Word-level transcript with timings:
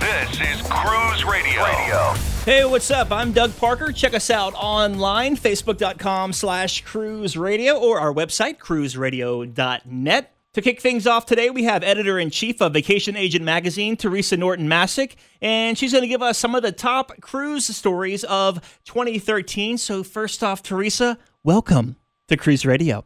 This 0.00 0.40
is 0.40 0.62
Cruise 0.62 1.24
Radio. 1.26 1.62
Radio. 1.62 2.14
Hey, 2.46 2.64
what's 2.64 2.90
up? 2.90 3.12
I'm 3.12 3.32
Doug 3.32 3.54
Parker. 3.58 3.92
Check 3.92 4.14
us 4.14 4.30
out 4.30 4.54
online, 4.54 5.36
facebook.com 5.36 6.32
slash 6.32 6.82
cruise 6.84 7.36
radio 7.36 7.78
or 7.78 8.00
our 8.00 8.12
website, 8.12 8.56
cruiseradio.net. 8.56 10.34
To 10.54 10.62
kick 10.62 10.80
things 10.80 11.06
off 11.06 11.26
today, 11.26 11.50
we 11.50 11.64
have 11.64 11.84
editor 11.84 12.18
in 12.18 12.30
chief 12.30 12.62
of 12.62 12.72
Vacation 12.72 13.14
Agent 13.14 13.44
Magazine, 13.44 13.94
Theresa 13.94 14.38
Norton 14.38 14.66
Masek, 14.68 15.16
and 15.42 15.76
she's 15.76 15.92
going 15.92 16.02
to 16.02 16.08
give 16.08 16.22
us 16.22 16.38
some 16.38 16.54
of 16.54 16.62
the 16.62 16.72
top 16.72 17.20
cruise 17.20 17.66
stories 17.66 18.24
of 18.24 18.80
2013. 18.86 19.76
So, 19.76 20.02
first 20.02 20.42
off, 20.42 20.62
Theresa, 20.62 21.18
welcome 21.44 21.96
to 22.28 22.38
Cruise 22.38 22.64
Radio. 22.64 23.04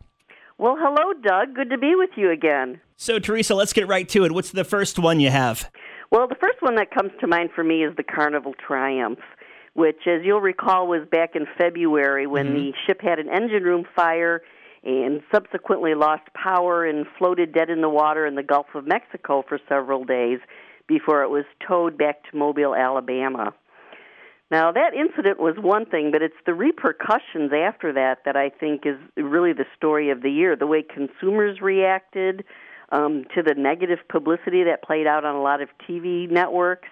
Well, 0.59 0.77
hello, 0.79 1.12
Doug. 1.23 1.56
Good 1.56 1.70
to 1.70 1.79
be 1.79 1.97
with 1.97 2.11
you 2.17 2.31
again. 2.31 2.81
So, 2.97 3.19
Theresa, 3.19 3.56
let's 3.56 3.73
get 3.73 3.89
right 3.89 4.09
to 4.11 4.25
it. 4.25 4.31
What's 4.31 4.53
the 4.53 4.62
first 4.62 5.01
one 5.01 5.19
you 5.19 5.31
have? 5.31 5.69
Well, 6.15 6.29
the 6.29 6.37
first 6.37 6.63
one 6.63 6.77
that 6.77 6.93
comes 6.93 7.11
to 7.19 7.27
mind 7.27 7.51
for 7.57 7.65
me 7.65 7.83
is 7.83 7.97
the 7.97 8.05
Carnival 8.05 8.55
Triumph, 8.55 9.19
which, 9.73 10.07
as 10.07 10.21
you'll 10.23 10.41
recall, 10.41 10.87
was 10.87 11.01
back 11.11 11.35
in 11.35 11.45
February 11.59 12.29
when 12.29 12.47
mm-hmm. 12.47 12.55
the 12.55 12.73
ship 12.87 13.01
had 13.01 13.19
an 13.19 13.29
engine 13.29 13.65
room 13.65 13.85
fire 13.97 14.41
and 14.85 15.23
subsequently 15.35 15.97
lost 15.97 16.23
power 16.33 16.85
and 16.87 17.05
floated 17.19 17.53
dead 17.53 17.69
in 17.69 17.81
the 17.81 17.89
water 17.89 18.27
in 18.27 18.37
the 18.37 18.45
Gulf 18.45 18.67
of 18.77 18.87
Mexico 18.87 19.43
for 19.49 19.59
several 19.69 20.05
days 20.05 20.39
before 20.87 21.25
it 21.25 21.31
was 21.31 21.47
towed 21.67 21.98
back 21.98 22.23
to 22.31 22.37
Mobile, 22.37 22.77
Alabama. 22.77 23.53
Now, 24.53 24.71
that 24.71 24.95
incident 24.95 25.41
was 25.41 25.56
one 25.59 25.84
thing, 25.84 26.12
but 26.12 26.23
it's 26.23 26.34
the 26.47 26.55
repercussions 26.55 27.51
after 27.53 27.93
that 27.93 28.19
that 28.25 28.37
I 28.37 28.51
think 28.51 28.83
is 28.87 28.99
really 29.17 29.53
the 29.53 29.67
story 29.77 30.11
of 30.11 30.23
the 30.23 30.31
year. 30.31 30.55
The 30.55 30.69
way 30.69 30.84
consumers 30.84 31.61
reacted 31.61 32.45
um, 32.95 33.25
to 33.34 33.42
the 33.42 33.55
negative 33.55 33.98
publicity 34.09 34.62
that 34.64 34.83
played 34.83 35.06
out 35.06 35.25
on 35.25 35.34
a 35.34 35.42
lot 35.42 35.61
of 35.61 35.69
TV 35.89 36.31
networks, 36.31 36.89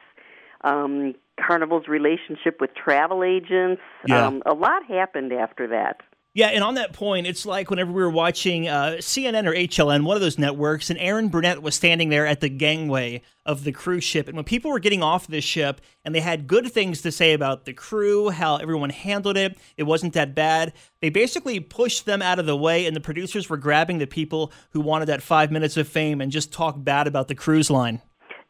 um, 0.62 1.14
Carnival's 1.40 1.86
relationship 1.86 2.60
with 2.60 2.70
travel 2.74 3.22
agents. 3.22 3.80
Yeah. 4.06 4.26
Um, 4.26 4.42
a 4.44 4.52
lot 4.52 4.84
happened 4.86 5.32
after 5.32 5.68
that. 5.68 6.00
Yeah, 6.34 6.46
and 6.46 6.64
on 6.64 6.76
that 6.76 6.94
point, 6.94 7.26
it's 7.26 7.44
like 7.44 7.68
whenever 7.68 7.92
we 7.92 8.00
were 8.00 8.08
watching 8.08 8.66
uh, 8.66 8.96
CNN 9.00 9.46
or 9.46 9.52
HLN, 9.52 10.04
one 10.04 10.16
of 10.16 10.22
those 10.22 10.38
networks, 10.38 10.88
and 10.88 10.98
Erin 10.98 11.28
Burnett 11.28 11.60
was 11.60 11.74
standing 11.74 12.08
there 12.08 12.26
at 12.26 12.40
the 12.40 12.48
gangway 12.48 13.20
of 13.44 13.64
the 13.64 13.72
cruise 13.72 14.04
ship. 14.04 14.28
And 14.28 14.36
when 14.36 14.46
people 14.46 14.70
were 14.70 14.78
getting 14.78 15.02
off 15.02 15.26
this 15.26 15.44
ship 15.44 15.82
and 16.06 16.14
they 16.14 16.20
had 16.20 16.46
good 16.46 16.72
things 16.72 17.02
to 17.02 17.12
say 17.12 17.34
about 17.34 17.66
the 17.66 17.74
crew, 17.74 18.30
how 18.30 18.56
everyone 18.56 18.88
handled 18.88 19.36
it, 19.36 19.58
it 19.76 19.82
wasn't 19.82 20.14
that 20.14 20.34
bad, 20.34 20.72
they 21.02 21.10
basically 21.10 21.60
pushed 21.60 22.06
them 22.06 22.22
out 22.22 22.38
of 22.38 22.46
the 22.46 22.56
way, 22.56 22.86
and 22.86 22.96
the 22.96 23.00
producers 23.00 23.50
were 23.50 23.58
grabbing 23.58 23.98
the 23.98 24.06
people 24.06 24.52
who 24.70 24.80
wanted 24.80 25.06
that 25.06 25.22
five 25.22 25.52
minutes 25.52 25.76
of 25.76 25.86
fame 25.86 26.22
and 26.22 26.32
just 26.32 26.50
talk 26.50 26.76
bad 26.78 27.06
about 27.06 27.28
the 27.28 27.34
cruise 27.34 27.68
line. 27.68 28.00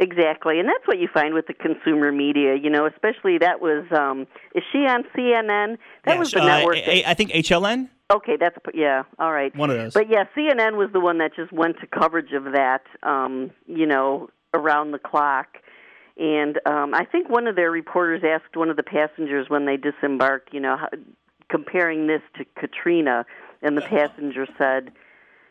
Exactly, 0.02 0.58
and 0.58 0.68
that's 0.68 0.84
what 0.86 0.98
you 0.98 1.06
find 1.06 1.32
with 1.32 1.46
the 1.46 1.54
consumer 1.54 2.10
media. 2.10 2.56
You 2.56 2.70
know, 2.70 2.86
especially 2.86 3.38
that 3.38 3.60
was 3.60 3.84
um 3.96 4.26
is 4.54 4.64
she 4.72 4.78
on 4.78 5.04
CNN? 5.16 5.78
That 6.04 6.18
was 6.18 6.32
the 6.32 6.42
uh, 6.42 6.46
network. 6.46 6.76
I, 6.76 7.04
I 7.06 7.14
think 7.14 7.30
HLN. 7.30 7.88
Okay, 8.12 8.36
that's 8.36 8.56
yeah. 8.74 9.04
All 9.20 9.32
right, 9.32 9.54
one 9.54 9.70
of 9.70 9.76
those. 9.76 9.94
But 9.94 10.10
yeah, 10.10 10.24
CNN 10.36 10.76
was 10.76 10.90
the 10.92 10.98
one 10.98 11.18
that 11.18 11.36
just 11.36 11.52
went 11.52 11.78
to 11.80 11.86
coverage 11.86 12.32
of 12.32 12.52
that. 12.52 12.82
Um, 13.04 13.52
you 13.66 13.86
know, 13.86 14.28
around 14.54 14.90
the 14.90 14.98
clock. 14.98 15.58
And 16.18 16.58
um, 16.66 16.94
I 16.94 17.04
think 17.04 17.30
one 17.30 17.46
of 17.46 17.56
their 17.56 17.70
reporters 17.70 18.22
asked 18.24 18.54
one 18.56 18.70
of 18.70 18.76
the 18.76 18.82
passengers 18.82 19.48
when 19.48 19.64
they 19.66 19.76
disembarked, 19.76 20.52
you 20.52 20.60
know, 20.60 20.76
how, 20.76 20.88
comparing 21.48 22.06
this 22.06 22.22
to 22.36 22.44
Katrina, 22.58 23.24
and 23.62 23.76
the 23.76 23.82
passenger 23.82 24.46
said, 24.58 24.92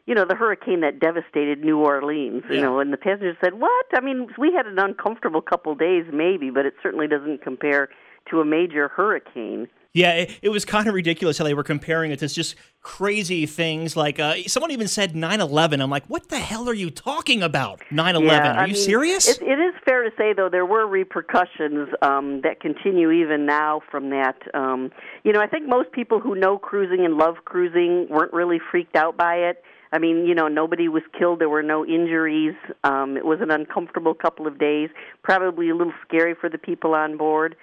you 0.06 0.16
know, 0.16 0.26
the 0.26 0.36
hurricane 0.36 0.82
that 0.82 1.00
devastated 1.00 1.64
New 1.64 1.80
Orleans, 1.80 2.44
you 2.50 2.56
Yeah. 2.56 2.62
know, 2.62 2.80
and 2.80 2.92
the 2.92 2.98
passenger 2.98 3.38
said, 3.44 3.56
"What? 3.60 3.86
I 3.94 4.02
mean, 4.02 4.28
we 4.38 4.52
had 4.54 4.66
an 4.66 4.80
uncomfortable 4.80 5.42
couple 5.42 5.76
days 5.76 6.06
maybe, 6.12 6.50
but 6.50 6.66
it 6.66 6.74
certainly 6.82 7.08
doesn't 7.08 7.42
compare 7.42 7.90
to 8.30 8.42
a 8.42 8.46
major 8.46 8.88
hurricane." 8.88 9.68
Yeah, 9.94 10.14
it, 10.14 10.40
it 10.42 10.50
was 10.50 10.64
kind 10.64 10.88
of 10.88 10.94
ridiculous 10.94 11.38
how 11.38 11.44
they 11.44 11.54
were 11.54 11.66
comparing 11.66 12.12
it 12.12 12.20
to 12.20 12.28
just 12.30 12.56
crazy 12.82 13.46
things. 13.46 13.98
Like 13.98 14.20
uh, 14.20 14.36
someone 14.48 14.72
even 14.72 14.88
said 14.88 15.14
9/11. 15.14 15.82
I'm 15.82 15.90
like, 15.90 16.06
what 16.08 16.30
the 16.30 16.40
hell 16.40 16.70
are 16.70 16.74
you 16.74 16.90
talking 16.90 17.44
about? 17.44 17.82
9/11? 17.92 18.22
Yeah, 18.26 18.54
are 18.54 18.60
I 18.62 18.66
you 18.68 18.74
mean, 18.74 18.82
serious? 18.82 19.28
It, 19.28 19.42
it 19.42 19.60
is 19.60 19.74
fair 19.84 20.04
to 20.04 20.10
say, 20.18 20.32
though, 20.32 20.48
there 20.48 20.66
were 20.66 20.88
repercussions 20.88 21.90
um, 22.02 22.40
that 22.42 22.62
continue 22.62 23.12
even 23.12 23.46
now 23.46 23.82
from 23.92 24.12
that. 24.12 24.38
Um, 24.54 24.92
you 25.26 25.34
know, 25.34 25.42
I 25.42 25.48
think 25.48 25.68
most 25.68 25.92
people 25.92 26.22
who 26.22 26.36
know 26.36 26.58
cruising 26.58 27.04
and 27.06 27.18
love 27.18 27.36
cruising 27.44 28.08
weren't 28.10 28.32
really 28.32 28.60
freaked 28.72 28.96
out 28.96 29.18
by 29.18 29.36
it. 29.36 29.62
I 29.92 30.00
mean, 30.00 30.26
you 30.26 30.34
know, 30.34 30.48
nobody 30.48 30.88
was 30.88 31.04
killed. 31.18 31.40
There 31.40 31.50
were 31.50 31.64
no 31.64 31.86
injuries. 31.86 32.56
Um, 32.84 33.18
it 33.18 33.26
was 33.26 33.40
an 33.42 33.52
uncomfortable 33.52 34.14
couple 34.14 34.48
of 34.48 34.58
days, 34.58 34.90
probably 35.24 35.70
a 35.70 35.76
little 35.76 35.94
scary 36.08 36.34
for 36.34 36.50
the 36.50 36.58
people 36.58 36.94
on 36.94 37.18
board. 37.18 37.56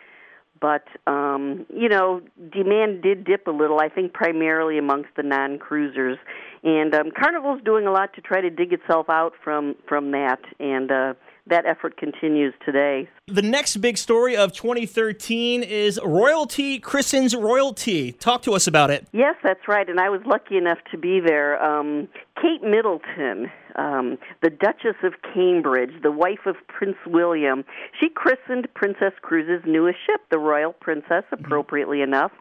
But 0.60 0.84
um, 1.06 1.66
you 1.74 1.88
know, 1.88 2.20
demand 2.52 3.02
did 3.02 3.24
dip 3.24 3.46
a 3.46 3.50
little. 3.50 3.80
I 3.80 3.88
think 3.88 4.12
primarily 4.12 4.78
amongst 4.78 5.10
the 5.16 5.22
non-cruisers, 5.22 6.18
and 6.62 6.94
um, 6.94 7.10
Carnival's 7.16 7.62
doing 7.64 7.86
a 7.86 7.92
lot 7.92 8.14
to 8.14 8.20
try 8.20 8.40
to 8.40 8.50
dig 8.50 8.72
itself 8.72 9.06
out 9.08 9.32
from 9.42 9.76
from 9.88 10.10
that, 10.12 10.40
and 10.58 10.90
uh, 10.90 11.14
that 11.46 11.66
effort 11.66 11.96
continues 11.96 12.54
today. 12.64 13.08
the 13.26 13.42
next 13.42 13.78
big 13.78 13.96
story 13.96 14.36
of 14.36 14.52
2013 14.52 15.62
is 15.62 15.98
royalty 16.04 16.78
christens 16.78 17.34
royalty. 17.34 18.12
Talk 18.12 18.42
to 18.42 18.54
us 18.54 18.66
about 18.66 18.90
it. 18.90 19.06
Yes, 19.12 19.34
that's 19.42 19.66
right, 19.68 19.88
and 19.88 20.00
I 20.00 20.08
was 20.08 20.20
lucky 20.26 20.56
enough 20.56 20.78
to 20.90 20.98
be 20.98 21.20
there. 21.20 21.62
Um, 21.62 22.08
Kate 22.40 22.62
Middleton, 22.62 23.50
um, 23.78 24.18
the 24.42 24.50
Duchess 24.50 24.96
of 25.02 25.14
Cambridge, 25.34 26.02
the 26.02 26.12
wife 26.12 26.46
of 26.46 26.56
Prince 26.66 26.96
William, 27.06 27.64
she 27.98 28.08
christened 28.08 28.68
Princess 28.74 29.12
Cruises' 29.22 29.62
newest 29.66 29.98
ship, 30.04 30.20
the 30.30 30.38
Royal 30.38 30.72
Princess, 30.72 31.24
appropriately 31.32 32.02
enough. 32.02 32.32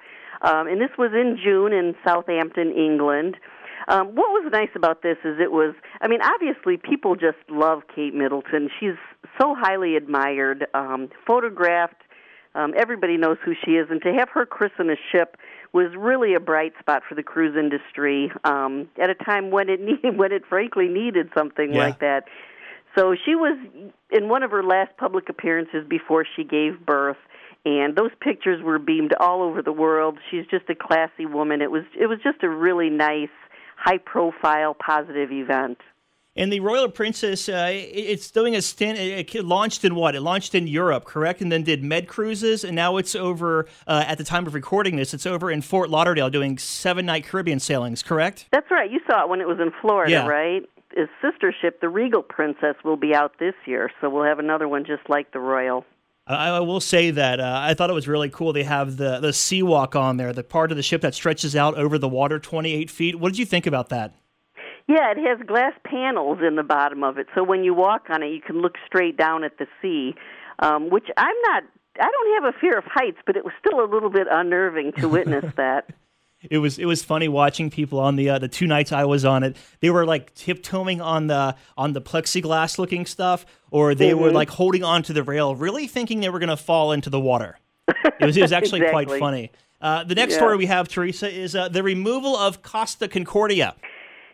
Um, 0.41 0.67
and 0.67 0.81
this 0.81 0.91
was 0.97 1.11
in 1.13 1.37
June 1.41 1.73
in 1.73 1.95
Southampton, 2.05 2.71
England. 2.71 3.37
Um, 3.87 4.07
what 4.07 4.29
was 4.29 4.49
nice 4.51 4.69
about 4.75 5.01
this 5.01 5.17
is 5.23 5.39
it 5.39 5.51
was, 5.51 5.73
I 6.01 6.07
mean, 6.07 6.19
obviously 6.21 6.77
people 6.77 7.15
just 7.15 7.37
love 7.49 7.83
Kate 7.95 8.13
Middleton. 8.13 8.69
She's 8.79 8.97
so 9.39 9.55
highly 9.57 9.95
admired, 9.95 10.67
um, 10.73 11.09
photographed. 11.25 12.01
Um, 12.55 12.73
everybody 12.75 13.17
knows 13.17 13.37
who 13.45 13.53
she 13.63 13.71
is, 13.71 13.87
and 13.91 14.01
to 14.01 14.13
have 14.13 14.29
her 14.29 14.45
christen 14.45 14.89
a 14.89 14.95
ship 15.11 15.37
was 15.77 15.95
really 15.95 16.33
a 16.33 16.39
bright 16.39 16.73
spot 16.79 17.03
for 17.07 17.13
the 17.13 17.21
cruise 17.21 17.55
industry 17.55 18.31
um, 18.43 18.89
at 18.99 19.11
a 19.11 19.15
time 19.15 19.51
when 19.51 19.69
it 19.69 19.79
needed, 19.89 20.17
when 20.17 20.31
it 20.31 20.41
frankly 20.49 20.87
needed 20.87 21.29
something 21.37 21.73
Yeah. 21.73 21.85
like 21.85 21.99
that. 21.99 22.23
So 22.97 23.15
she 23.25 23.35
was 23.35 23.55
in 24.09 24.27
one 24.27 24.41
of 24.41 24.49
her 24.49 24.63
last 24.63 24.97
public 24.97 25.29
appearances 25.29 25.85
before 25.87 26.25
she 26.35 26.43
gave 26.43 26.83
birth, 26.83 27.17
and 27.63 27.95
those 27.95 28.09
pictures 28.19 28.59
were 28.63 28.79
beamed 28.79 29.13
all 29.19 29.43
over 29.43 29.61
the 29.61 29.71
world. 29.71 30.17
She's 30.31 30.47
just 30.47 30.67
a 30.69 30.73
classy 30.75 31.27
woman. 31.27 31.61
It 31.61 31.69
was 31.69 31.83
it 31.99 32.07
was 32.07 32.17
just 32.23 32.41
a 32.41 32.49
really 32.49 32.89
nice, 32.89 33.35
high 33.75 33.99
profile, 33.99 34.73
positive 34.73 35.31
event. 35.31 35.77
And 36.37 36.53
the 36.53 36.59
Royal 36.59 36.87
Princess, 36.87 37.49
uh, 37.49 37.69
it's 37.71 38.29
doing 38.29 38.55
a 38.55 38.61
stint. 38.61 38.99
It 38.99 39.43
launched 39.43 39.83
in 39.83 39.95
what? 39.95 40.15
It 40.15 40.21
launched 40.21 40.53
in 40.53 40.67
Europe, 40.67 41.05
correct? 41.05 41.41
And 41.41 41.51
then 41.51 41.63
did 41.63 41.83
Med 41.83 42.07
Cruises, 42.07 42.63
and 42.63 42.75
now 42.75 42.97
it's 42.97 43.15
over. 43.15 43.65
Uh, 43.87 44.03
at 44.07 44.19
the 44.19 44.23
time 44.23 44.45
of 44.45 44.53
recording 44.53 44.97
this, 44.97 45.15
it's 45.15 45.25
over 45.25 45.49
in 45.49 45.61
Fort 45.63 45.89
Lauderdale 45.89 46.29
doing 46.29 46.59
seven 46.59 47.07
night 47.07 47.25
Caribbean 47.25 47.59
sailings, 47.59 48.03
correct? 48.03 48.47
That's 48.51 48.69
right. 48.69 48.89
You 48.89 48.99
saw 49.09 49.23
it 49.23 49.29
when 49.29 49.41
it 49.41 49.47
was 49.47 49.59
in 49.59 49.71
Florida, 49.81 50.11
Yeah. 50.11 50.27
right? 50.27 50.63
His 50.95 51.09
sister 51.21 51.53
ship, 51.59 51.81
the 51.81 51.89
Regal 51.89 52.21
Princess, 52.21 52.75
will 52.83 52.97
be 52.97 53.13
out 53.15 53.33
this 53.39 53.55
year, 53.65 53.91
so 53.99 54.09
we'll 54.09 54.23
have 54.23 54.39
another 54.39 54.67
one 54.67 54.85
just 54.85 55.09
like 55.09 55.31
the 55.31 55.39
Royal. 55.39 55.85
I, 56.27 56.59
will 56.59 56.81
say 56.81 57.11
that 57.11 57.39
uh, 57.39 57.59
I 57.63 57.73
thought 57.73 57.89
it 57.89 57.93
was 57.93 58.07
really 58.07 58.29
cool. 58.29 58.51
They 58.51 58.63
have 58.63 58.97
the 58.97 59.19
the 59.19 59.31
sea 59.31 59.63
walk 59.63 59.95
on 59.95 60.17
there, 60.17 60.33
the 60.33 60.43
part 60.43 60.71
of 60.71 60.77
the 60.77 60.83
ship 60.83 61.01
that 61.01 61.15
stretches 61.15 61.55
out 61.55 61.75
over 61.75 61.97
the 61.97 62.09
water, 62.09 62.37
twenty 62.37 62.73
eight 62.73 62.89
feet. 62.91 63.15
What 63.17 63.29
did 63.31 63.39
you 63.39 63.45
think 63.45 63.65
about 63.65 63.89
that? 63.89 64.13
Yeah, 64.87 65.11
it 65.11 65.17
has 65.17 65.45
glass 65.45 65.73
panels 65.83 66.39
in 66.45 66.55
the 66.55 66.63
bottom 66.63 67.03
of 67.03 67.17
it, 67.17 67.27
so 67.35 67.43
when 67.43 67.63
you 67.63 67.73
walk 67.73 68.05
on 68.09 68.23
it, 68.23 68.27
you 68.27 68.41
can 68.41 68.61
look 68.61 68.75
straight 68.85 69.17
down 69.17 69.43
at 69.43 69.57
the 69.57 69.67
sea. 69.81 70.15
Um, 70.59 70.89
which 70.89 71.07
I'm 71.17 71.35
not. 71.47 71.63
I 71.99 72.07
don't 72.09 72.43
have 72.43 72.55
a 72.55 72.57
fear 72.59 72.77
of 72.77 72.83
heights, 72.85 73.17
but 73.25 73.35
it 73.35 73.43
was 73.43 73.53
still 73.59 73.79
a 73.79 73.85
little 73.91 74.09
bit 74.09 74.27
unnerving 74.29 74.93
to 74.99 75.07
witness 75.09 75.45
that. 75.57 75.89
It 76.49 76.59
was 76.59 76.79
it 76.79 76.85
was 76.85 77.03
funny 77.03 77.27
watching 77.27 77.69
people 77.69 77.99
on 77.99 78.15
the 78.15 78.29
uh, 78.29 78.39
the 78.39 78.47
two 78.47 78.65
nights 78.65 78.91
I 78.91 79.05
was 79.05 79.25
on 79.25 79.43
it. 79.43 79.55
They 79.81 79.89
were 79.89 80.05
like 80.05 80.33
tiptoeing 80.35 81.01
on 81.01 81.27
the 81.27 81.55
on 81.77 81.93
the 81.93 82.01
plexiglass 82.01 82.77
looking 82.79 83.05
stuff, 83.05 83.45
or 83.71 83.93
they 83.93 84.13
were 84.13 84.29
Mhm. 84.29 84.33
like 84.33 84.49
holding 84.51 84.83
onto 84.83 85.13
the 85.13 85.23
rail, 85.23 85.55
really 85.55 85.85
thinking 85.87 86.21
they 86.21 86.29
were 86.29 86.39
going 86.39 86.49
to 86.49 86.57
fall 86.57 86.91
into 86.91 87.09
the 87.09 87.19
water. 87.19 87.57
It 88.19 88.25
was 88.25 88.37
it 88.37 88.41
was 88.41 88.51
actually 88.59 88.81
quite 88.89 89.09
funny. 89.11 89.51
Uh, 89.81 90.03
the 90.05 90.15
next 90.15 90.33
Yeah. 90.33 90.39
story 90.39 90.57
we 90.57 90.65
have, 90.67 90.87
Theresa, 90.87 91.29
is 91.29 91.55
uh, 91.55 91.69
the 91.69 91.83
removal 91.83 92.35
of 92.35 92.61
Costa 92.63 93.07
Concordia. 93.07 93.75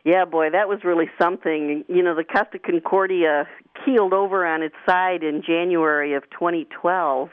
Yeah, 0.04 0.26
boy, 0.26 0.50
that 0.50 0.68
was 0.68 0.80
really 0.84 1.10
something. 1.20 1.86
You 1.88 2.04
know, 2.04 2.14
the 2.14 2.26
Costa 2.26 2.60
Concordia 2.60 3.48
keeled 3.86 4.14
over 4.14 4.46
on 4.46 4.62
its 4.62 4.76
side 4.86 5.24
in 5.24 5.42
January 5.46 6.14
of 6.14 6.24
2012, 6.32 7.30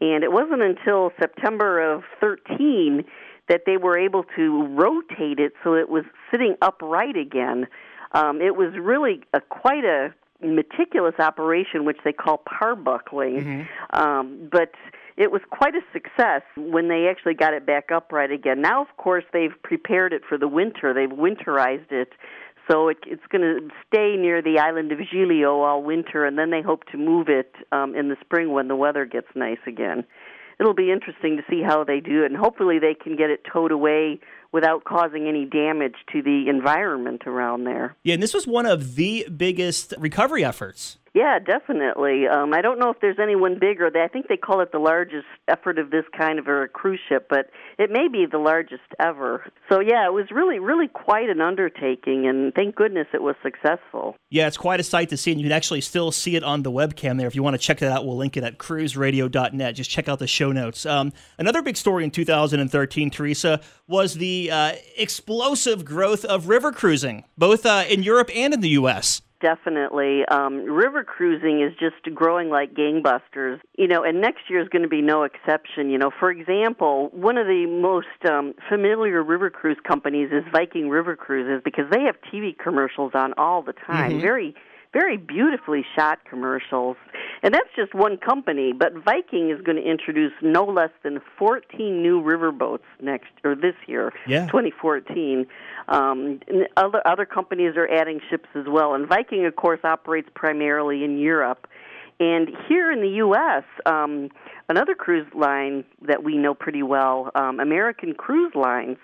and 0.00 0.22
it 0.22 0.30
wasn't 0.30 0.62
until 0.62 1.12
September 1.18 1.80
of 1.80 2.02
13 2.20 3.04
that 3.48 3.62
they 3.66 3.76
were 3.76 3.98
able 3.98 4.24
to 4.36 4.66
rotate 4.68 5.38
it 5.38 5.52
so 5.64 5.74
it 5.74 5.88
was 5.88 6.04
sitting 6.30 6.54
upright 6.60 7.16
again. 7.16 7.66
Um, 8.12 8.40
it 8.40 8.56
was 8.56 8.72
really 8.78 9.22
a, 9.32 9.40
quite 9.40 9.84
a 9.84 10.14
meticulous 10.42 11.14
operation, 11.18 11.84
which 11.84 11.98
they 12.04 12.12
call 12.12 12.42
parbuckling. 12.46 13.42
Mm-hmm. 13.42 13.98
Um, 13.98 14.48
but 14.50 14.72
it 15.22 15.30
was 15.30 15.40
quite 15.50 15.74
a 15.76 15.82
success 15.92 16.42
when 16.56 16.88
they 16.88 17.06
actually 17.08 17.34
got 17.34 17.54
it 17.54 17.64
back 17.64 17.92
upright 17.94 18.32
again. 18.32 18.60
Now, 18.60 18.82
of 18.82 18.88
course, 18.96 19.22
they've 19.32 19.54
prepared 19.62 20.12
it 20.12 20.22
for 20.28 20.36
the 20.36 20.48
winter. 20.48 20.92
They've 20.92 21.08
winterized 21.08 21.92
it. 21.92 22.08
So 22.68 22.88
it, 22.88 22.98
it's 23.06 23.22
going 23.30 23.42
to 23.42 23.68
stay 23.86 24.16
near 24.18 24.42
the 24.42 24.58
island 24.58 24.90
of 24.90 24.98
Giglio 24.98 25.60
all 25.60 25.82
winter, 25.82 26.24
and 26.24 26.36
then 26.36 26.50
they 26.50 26.60
hope 26.60 26.84
to 26.90 26.98
move 26.98 27.28
it 27.28 27.54
um, 27.70 27.94
in 27.94 28.08
the 28.08 28.16
spring 28.20 28.52
when 28.52 28.66
the 28.66 28.74
weather 28.74 29.04
gets 29.04 29.28
nice 29.36 29.62
again. 29.64 30.04
It'll 30.58 30.74
be 30.74 30.90
interesting 30.90 31.36
to 31.36 31.42
see 31.48 31.62
how 31.62 31.84
they 31.84 32.00
do 32.00 32.24
it, 32.24 32.32
and 32.32 32.36
hopefully 32.36 32.78
they 32.80 32.94
can 32.94 33.16
get 33.16 33.30
it 33.30 33.42
towed 33.52 33.70
away 33.70 34.18
without 34.52 34.84
causing 34.84 35.26
any 35.26 35.44
damage 35.44 35.96
to 36.12 36.22
the 36.22 36.44
environment 36.48 37.22
around 37.26 37.64
there. 37.64 37.96
Yeah, 38.04 38.14
and 38.14 38.22
this 38.22 38.34
was 38.34 38.46
one 38.46 38.66
of 38.66 38.96
the 38.96 39.26
biggest 39.36 39.94
recovery 39.98 40.44
efforts 40.44 40.98
yeah, 41.14 41.38
definitely. 41.38 42.26
Um, 42.26 42.54
I 42.54 42.62
don't 42.62 42.78
know 42.78 42.88
if 42.88 43.00
there's 43.00 43.18
anyone 43.22 43.58
bigger. 43.60 43.90
I 43.94 44.08
think 44.08 44.28
they 44.28 44.38
call 44.38 44.60
it 44.60 44.72
the 44.72 44.78
largest 44.78 45.26
effort 45.46 45.78
of 45.78 45.90
this 45.90 46.04
kind 46.16 46.38
of 46.38 46.48
a 46.48 46.68
cruise 46.68 47.00
ship, 47.06 47.26
but 47.28 47.50
it 47.78 47.90
may 47.90 48.08
be 48.08 48.24
the 48.30 48.38
largest 48.38 48.82
ever. 48.98 49.44
So 49.70 49.80
yeah, 49.80 50.06
it 50.06 50.12
was 50.14 50.30
really, 50.30 50.58
really 50.58 50.88
quite 50.88 51.28
an 51.28 51.42
undertaking, 51.42 52.26
and 52.26 52.54
thank 52.54 52.76
goodness 52.76 53.08
it 53.12 53.20
was 53.20 53.34
successful. 53.42 54.16
Yeah, 54.30 54.46
it's 54.46 54.56
quite 54.56 54.80
a 54.80 54.82
sight 54.82 55.10
to 55.10 55.18
see, 55.18 55.32
and 55.32 55.40
you 55.40 55.44
can 55.44 55.52
actually 55.52 55.82
still 55.82 56.12
see 56.12 56.34
it 56.34 56.42
on 56.42 56.62
the 56.62 56.70
webcam 56.70 57.18
there. 57.18 57.26
If 57.26 57.34
you 57.34 57.42
want 57.42 57.54
to 57.54 57.58
check 57.58 57.80
that 57.80 57.92
out, 57.92 58.06
we'll 58.06 58.16
link 58.16 58.38
it 58.38 58.44
at 58.44 58.56
cruiseradio.net. 58.56 59.74
Just 59.74 59.90
check 59.90 60.08
out 60.08 60.18
the 60.18 60.26
show 60.26 60.50
notes. 60.50 60.86
Um, 60.86 61.12
another 61.36 61.60
big 61.60 61.76
story 61.76 62.04
in 62.04 62.10
2013, 62.10 63.10
Theresa, 63.10 63.60
was 63.86 64.14
the 64.14 64.41
uh, 64.50 64.72
explosive 64.96 65.84
growth 65.84 66.24
of 66.24 66.48
river 66.48 66.72
cruising, 66.72 67.24
both 67.36 67.64
uh, 67.66 67.84
in 67.88 68.02
Europe 68.02 68.30
and 68.34 68.54
in 68.54 68.60
the 68.60 68.70
U.S 68.70 69.22
definitely. 69.42 70.24
Um, 70.26 70.64
river 70.64 71.04
cruising 71.04 71.60
is 71.60 71.72
just 71.78 72.14
growing 72.14 72.48
like 72.48 72.72
gangbusters, 72.74 73.60
you 73.76 73.88
know, 73.88 74.02
and 74.02 74.20
next 74.20 74.48
year 74.48 74.62
is 74.62 74.68
going 74.68 74.82
to 74.82 74.88
be 74.88 75.02
no 75.02 75.24
exception. 75.24 75.90
You 75.90 75.98
know, 75.98 76.10
for 76.18 76.30
example, 76.30 77.10
one 77.12 77.36
of 77.36 77.46
the 77.46 77.66
most 77.66 78.30
um, 78.30 78.54
familiar 78.70 79.22
river 79.22 79.50
cruise 79.50 79.78
companies 79.86 80.30
is 80.32 80.44
Viking 80.52 80.88
River 80.88 81.16
Cruises 81.16 81.60
because 81.62 81.84
they 81.90 82.02
have 82.02 82.14
TV 82.32 82.56
commercials 82.56 83.12
on 83.14 83.34
all 83.36 83.62
the 83.62 83.74
time. 83.74 84.12
Mm-hmm. 84.12 84.20
Very 84.20 84.54
very 84.92 85.16
beautifully 85.16 85.84
shot 85.96 86.18
commercials. 86.28 86.96
And 87.42 87.52
that's 87.54 87.68
just 87.74 87.94
one 87.94 88.18
company, 88.18 88.72
but 88.72 88.92
Viking 88.92 89.50
is 89.50 89.60
going 89.62 89.76
to 89.76 89.82
introduce 89.82 90.32
no 90.42 90.64
less 90.64 90.90
than 91.02 91.20
14 91.38 92.02
new 92.02 92.22
riverboats 92.22 92.84
next 93.00 93.30
or 93.42 93.54
this 93.54 93.74
year, 93.86 94.12
yeah. 94.26 94.46
2014. 94.46 95.46
Um, 95.88 96.40
other 96.76 97.06
other 97.06 97.26
companies 97.26 97.74
are 97.76 97.88
adding 97.88 98.20
ships 98.30 98.48
as 98.54 98.66
well, 98.68 98.94
and 98.94 99.08
Viking, 99.08 99.44
of 99.46 99.56
course, 99.56 99.80
operates 99.82 100.28
primarily 100.34 101.04
in 101.04 101.18
Europe. 101.18 101.66
And 102.20 102.50
here 102.68 102.92
in 102.92 103.00
the 103.00 103.16
U.S., 103.16 103.64
um, 103.84 104.28
another 104.68 104.94
cruise 104.94 105.26
line 105.34 105.82
that 106.02 106.22
we 106.22 106.36
know 106.36 106.54
pretty 106.54 106.84
well, 106.84 107.32
um, 107.34 107.58
American 107.58 108.14
Cruise 108.14 108.52
Lines, 108.54 108.98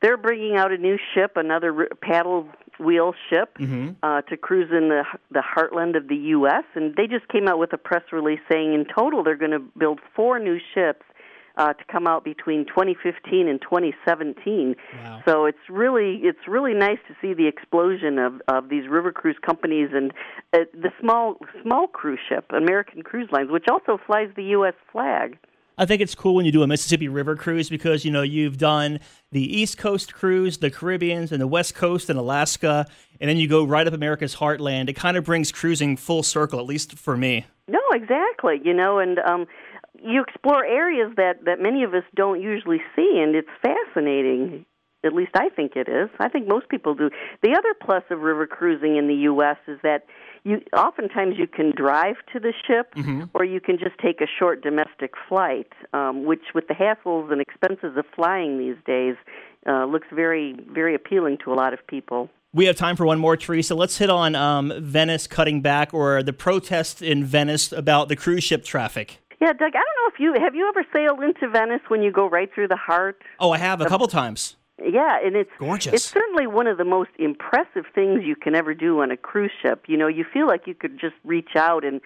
they're 0.00 0.16
bringing 0.16 0.56
out 0.56 0.70
a 0.70 0.76
new 0.76 0.96
ship, 1.14 1.32
another 1.36 1.88
paddle 2.02 2.48
wheel 2.78 3.14
ship 3.30 3.56
mm-hmm. 3.58 3.90
uh, 4.02 4.22
to 4.22 4.36
cruise 4.36 4.70
in 4.70 4.88
the 4.88 5.04
the 5.30 5.42
heartland 5.42 5.96
of 5.96 6.08
the 6.08 6.16
U.S. 6.16 6.64
And 6.74 6.94
they 6.96 7.06
just 7.06 7.28
came 7.28 7.48
out 7.48 7.58
with 7.58 7.72
a 7.72 7.78
press 7.78 8.02
release 8.12 8.40
saying 8.50 8.74
in 8.74 8.84
total 8.84 9.22
they're 9.22 9.36
going 9.36 9.52
to 9.52 9.64
build 9.78 10.00
four 10.14 10.38
new 10.38 10.58
ships 10.74 11.04
uh, 11.56 11.72
to 11.74 11.84
come 11.90 12.06
out 12.06 12.24
between 12.24 12.64
2015 12.66 13.48
and 13.48 13.60
2017. 13.60 14.74
Wow. 15.04 15.22
So 15.26 15.44
it's 15.46 15.58
really 15.68 16.20
it's 16.22 16.46
really 16.48 16.74
nice 16.74 16.98
to 17.08 17.14
see 17.20 17.34
the 17.34 17.46
explosion 17.46 18.18
of 18.18 18.40
of 18.48 18.68
these 18.68 18.88
river 18.88 19.12
cruise 19.12 19.38
companies 19.44 19.90
and 19.92 20.12
uh, 20.52 20.60
the 20.72 20.90
small 21.00 21.36
small 21.62 21.86
cruise 21.86 22.20
ship, 22.28 22.46
American 22.50 23.02
Cruise 23.02 23.28
Lines, 23.32 23.50
which 23.50 23.66
also 23.70 23.98
flies 24.06 24.28
the 24.36 24.44
U.S. 24.44 24.74
flag. 24.90 25.38
I 25.78 25.86
think 25.86 26.02
it's 26.02 26.14
cool 26.14 26.34
when 26.34 26.44
you 26.44 26.52
do 26.52 26.62
a 26.62 26.66
Mississippi 26.66 27.08
River 27.08 27.34
cruise 27.34 27.70
because 27.70 28.04
you 28.04 28.10
know 28.10 28.22
you've 28.22 28.58
done 28.58 29.00
the 29.30 29.58
East 29.58 29.78
Coast 29.78 30.12
cruise, 30.12 30.58
the 30.58 30.70
Caribbeans, 30.70 31.32
and 31.32 31.40
the 31.40 31.46
West 31.46 31.74
Coast 31.74 32.10
and 32.10 32.18
Alaska, 32.18 32.86
and 33.20 33.30
then 33.30 33.38
you 33.38 33.48
go 33.48 33.64
right 33.64 33.86
up 33.86 33.94
America's 33.94 34.36
heartland. 34.36 34.88
It 34.88 34.94
kind 34.94 35.16
of 35.16 35.24
brings 35.24 35.50
cruising 35.50 35.96
full 35.96 36.22
circle, 36.22 36.60
at 36.60 36.66
least 36.66 36.98
for 36.98 37.16
me. 37.16 37.46
No, 37.68 37.80
exactly. 37.92 38.60
You 38.62 38.74
know, 38.74 38.98
and 38.98 39.18
um, 39.20 39.46
you 40.02 40.22
explore 40.22 40.64
areas 40.64 41.12
that 41.16 41.44
that 41.46 41.60
many 41.60 41.84
of 41.84 41.94
us 41.94 42.04
don't 42.14 42.40
usually 42.40 42.80
see, 42.94 43.20
and 43.22 43.34
it's 43.34 43.48
fascinating. 43.62 44.66
At 45.04 45.14
least 45.14 45.32
I 45.34 45.48
think 45.48 45.72
it 45.74 45.88
is. 45.88 46.10
I 46.20 46.28
think 46.28 46.46
most 46.46 46.68
people 46.68 46.94
do. 46.94 47.10
The 47.42 47.56
other 47.58 47.74
plus 47.80 48.04
of 48.10 48.20
river 48.20 48.46
cruising 48.46 48.96
in 48.96 49.08
the 49.08 49.14
U.S. 49.14 49.56
is 49.66 49.78
that 49.82 50.04
you 50.44 50.60
oftentimes 50.76 51.36
you 51.38 51.46
can 51.46 51.72
drive 51.76 52.16
to 52.32 52.40
the 52.40 52.52
ship 52.66 52.94
mm-hmm. 52.94 53.24
or 53.34 53.44
you 53.44 53.60
can 53.60 53.78
just 53.78 53.98
take 53.98 54.20
a 54.20 54.26
short 54.38 54.62
domestic 54.62 55.12
flight 55.28 55.72
um, 55.92 56.24
which 56.24 56.42
with 56.54 56.68
the 56.68 56.74
hassles 56.74 57.30
and 57.30 57.40
expenses 57.40 57.96
of 57.96 58.04
flying 58.14 58.58
these 58.58 58.76
days 58.86 59.16
uh, 59.66 59.84
looks 59.84 60.08
very 60.12 60.56
very 60.70 60.94
appealing 60.94 61.38
to 61.44 61.52
a 61.52 61.54
lot 61.54 61.72
of 61.72 61.86
people 61.86 62.28
we 62.54 62.66
have 62.66 62.76
time 62.76 62.96
for 62.96 63.06
one 63.06 63.18
more, 63.18 63.34
Theresa. 63.34 63.74
Let's 63.74 63.96
hit 63.96 64.10
on 64.10 64.34
um, 64.34 64.74
Venice 64.76 65.26
cutting 65.26 65.62
back 65.62 65.94
or 65.94 66.22
the 66.22 66.34
protests 66.34 67.00
in 67.00 67.24
Venice 67.24 67.72
about 67.72 68.10
the 68.10 68.16
cruise 68.16 68.44
ship 68.44 68.62
traffic. 68.62 69.22
Yeah, 69.40 69.54
Doug, 69.54 69.70
I 69.70 69.70
don't 69.70 69.74
know 69.74 70.12
if 70.12 70.20
you 70.20 70.34
have 70.38 70.54
you 70.54 70.68
ever 70.68 70.84
sailed 70.92 71.22
into 71.22 71.48
Venice 71.48 71.80
when 71.88 72.02
you 72.02 72.12
go 72.12 72.28
right 72.28 72.48
through 72.54 72.68
the 72.68 72.76
heart. 72.76 73.22
Oh, 73.40 73.52
I 73.52 73.58
have 73.58 73.80
a 73.80 73.86
couple 73.86 74.06
times. 74.06 74.56
Yeah, 74.84 75.18
and 75.24 75.36
it's 75.36 75.50
gorgeous. 75.58 75.92
It's 75.92 76.04
certainly 76.04 76.46
one 76.46 76.66
of 76.66 76.78
the 76.78 76.84
most 76.84 77.10
impressive 77.18 77.84
things 77.94 78.22
you 78.24 78.36
can 78.36 78.54
ever 78.54 78.74
do 78.74 79.00
on 79.00 79.10
a 79.10 79.16
cruise 79.16 79.52
ship. 79.62 79.84
You 79.86 79.96
know, 79.96 80.08
you 80.08 80.24
feel 80.32 80.46
like 80.46 80.66
you 80.66 80.74
could 80.74 80.98
just 80.98 81.14
reach 81.24 81.56
out 81.56 81.84
and 81.84 82.00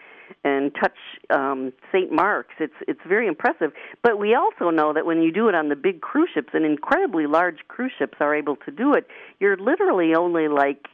and 0.44 0.75
touch 0.75 0.96
um, 1.31 1.73
St. 1.93 2.12
Mark's. 2.12 2.55
It's 2.58 2.75
it's 2.88 3.00
very 3.06 3.26
impressive. 3.26 3.73
But 4.02 4.19
we 4.19 4.34
also 4.34 4.70
know 4.70 4.93
that 4.93 5.06
when 5.06 5.23
you 5.23 5.32
do 5.32 5.49
it 5.49 5.55
on 5.55 5.69
the 5.69 5.76
big 5.76 6.00
cruise 6.00 6.31
ships, 6.34 6.50
and 6.52 6.64
incredibly 6.64 7.26
large 7.26 7.58
cruise 7.69 7.93
ships 7.99 8.19
are 8.20 8.34
able 8.34 8.56
to 8.56 8.70
do 8.70 8.94
it, 8.94 9.06
you're 9.40 9.56
literally 9.56 10.14
only 10.14 10.49
like 10.49 10.87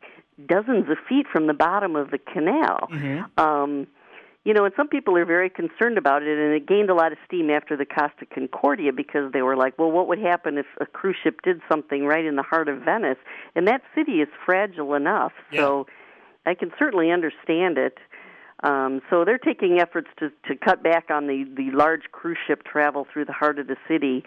dozens 0.46 0.88
of 0.90 0.98
feet 1.08 1.26
from 1.32 1.46
the 1.46 1.54
bottom 1.54 1.96
of 1.96 2.10
the 2.10 2.18
canal. 2.18 2.88
Mm-hmm. 2.90 3.40
Um, 3.40 3.86
you 4.44 4.52
know, 4.52 4.64
and 4.64 4.74
some 4.76 4.88
people 4.88 5.16
are 5.16 5.24
very 5.24 5.48
concerned 5.48 5.98
about 5.98 6.22
it, 6.22 6.36
and 6.36 6.52
it 6.52 6.66
gained 6.66 6.90
a 6.90 6.94
lot 6.94 7.12
of 7.12 7.18
steam 7.26 7.48
after 7.48 7.76
the 7.76 7.84
Costa 7.84 8.26
Concordia 8.26 8.92
because 8.92 9.32
they 9.32 9.42
were 9.42 9.56
like, 9.56 9.78
well, 9.78 9.90
what 9.90 10.08
would 10.08 10.18
happen 10.18 10.58
if 10.58 10.66
a 10.80 10.86
cruise 10.86 11.16
ship 11.22 11.40
did 11.42 11.60
something 11.68 12.04
right 12.04 12.24
in 12.24 12.34
the 12.34 12.42
heart 12.42 12.68
of 12.68 12.82
Venice? 12.82 13.18
And 13.54 13.68
that 13.68 13.82
city 13.94 14.20
is 14.20 14.28
fragile 14.44 14.94
enough, 14.94 15.32
yeah. 15.52 15.60
so 15.60 15.86
I 16.44 16.54
can 16.54 16.72
certainly 16.76 17.12
understand 17.12 17.78
it. 17.78 17.98
Um, 18.64 19.00
so 19.10 19.24
they're 19.24 19.38
taking 19.38 19.80
efforts 19.80 20.08
to 20.18 20.30
to 20.46 20.56
cut 20.56 20.82
back 20.82 21.10
on 21.10 21.26
the 21.26 21.44
the 21.56 21.70
large 21.76 22.02
cruise 22.12 22.38
ship 22.46 22.62
travel 22.64 23.06
through 23.12 23.24
the 23.24 23.32
heart 23.32 23.58
of 23.58 23.66
the 23.66 23.76
city 23.88 24.24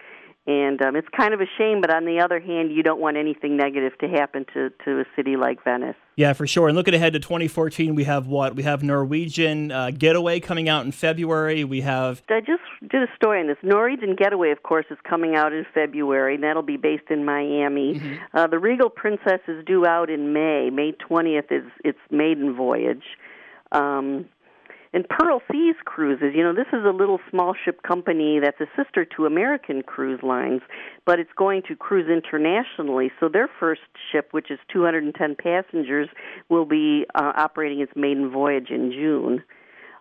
and 0.47 0.79
um, 0.83 0.95
it's 0.95 1.07
kind 1.15 1.33
of 1.33 1.41
a 1.41 1.47
shame, 1.57 1.81
but 1.81 1.91
on 1.91 2.05
the 2.05 2.19
other 2.19 2.39
hand, 2.39 2.71
you 2.71 2.83
don't 2.83 3.01
want 3.01 3.17
anything 3.17 3.57
negative 3.57 3.97
to 3.99 4.07
happen 4.07 4.45
to, 4.53 4.69
to 4.85 4.99
a 4.99 5.05
city 5.15 5.37
like 5.37 5.63
Venice. 5.63 5.95
Yeah, 6.15 6.33
for 6.33 6.45
sure. 6.45 6.67
And 6.67 6.77
looking 6.77 6.93
ahead 6.93 7.13
to 7.13 7.19
2014, 7.19 7.95
we 7.95 8.03
have 8.03 8.27
what? 8.27 8.55
We 8.55 8.61
have 8.61 8.83
Norwegian 8.83 9.71
uh, 9.71 9.89
Getaway 9.89 10.39
coming 10.39 10.69
out 10.69 10.85
in 10.85 10.91
February. 10.91 11.63
We 11.63 11.81
have. 11.81 12.21
I 12.29 12.41
just 12.41 12.61
did 12.89 13.01
a 13.01 13.07
story 13.15 13.41
on 13.41 13.47
this. 13.47 13.57
Norwegian 13.63 14.15
Getaway, 14.15 14.51
of 14.51 14.61
course, 14.61 14.85
is 14.91 14.97
coming 15.03 15.35
out 15.35 15.51
in 15.51 15.65
February, 15.73 16.35
and 16.35 16.43
that'll 16.43 16.61
be 16.61 16.77
based 16.77 17.09
in 17.09 17.25
Miami. 17.25 17.95
Mm-hmm. 17.95 18.15
Uh, 18.37 18.47
the 18.47 18.59
Regal 18.59 18.89
Princess 18.91 19.41
is 19.47 19.65
due 19.65 19.85
out 19.87 20.11
in 20.11 20.31
May. 20.31 20.69
May 20.69 20.91
20th 20.91 21.51
is 21.51 21.63
its 21.83 21.99
maiden 22.11 22.55
voyage. 22.55 23.03
Um, 23.71 24.25
and 24.95 25.05
Pearl 25.09 25.41
Seas 25.51 25.75
Cruises, 25.83 26.31
you 26.33 26.41
know, 26.41 26.53
this 26.53 26.67
is 26.71 26.85
a 26.85 26.91
little 26.91 27.19
small 27.29 27.53
ship 27.53 27.83
company 27.83 28.39
that's 28.41 28.61
a 28.61 28.81
sister 28.81 29.03
to 29.17 29.25
American 29.25 29.83
Cruise 29.83 30.21
Lines, 30.23 30.61
but 31.05 31.19
it's 31.19 31.33
going 31.37 31.63
to 31.67 31.75
cruise 31.75 32.09
internationally. 32.09 33.11
So 33.19 33.27
their 33.27 33.49
first 33.59 33.81
ship, 34.09 34.29
which 34.31 34.49
is 34.49 34.57
210 34.71 35.35
passengers, 35.35 36.07
will 36.47 36.63
be 36.63 37.05
uh, 37.13 37.33
operating 37.35 37.81
its 37.81 37.91
maiden 37.97 38.31
voyage 38.31 38.69
in 38.69 38.89
June. 38.89 39.43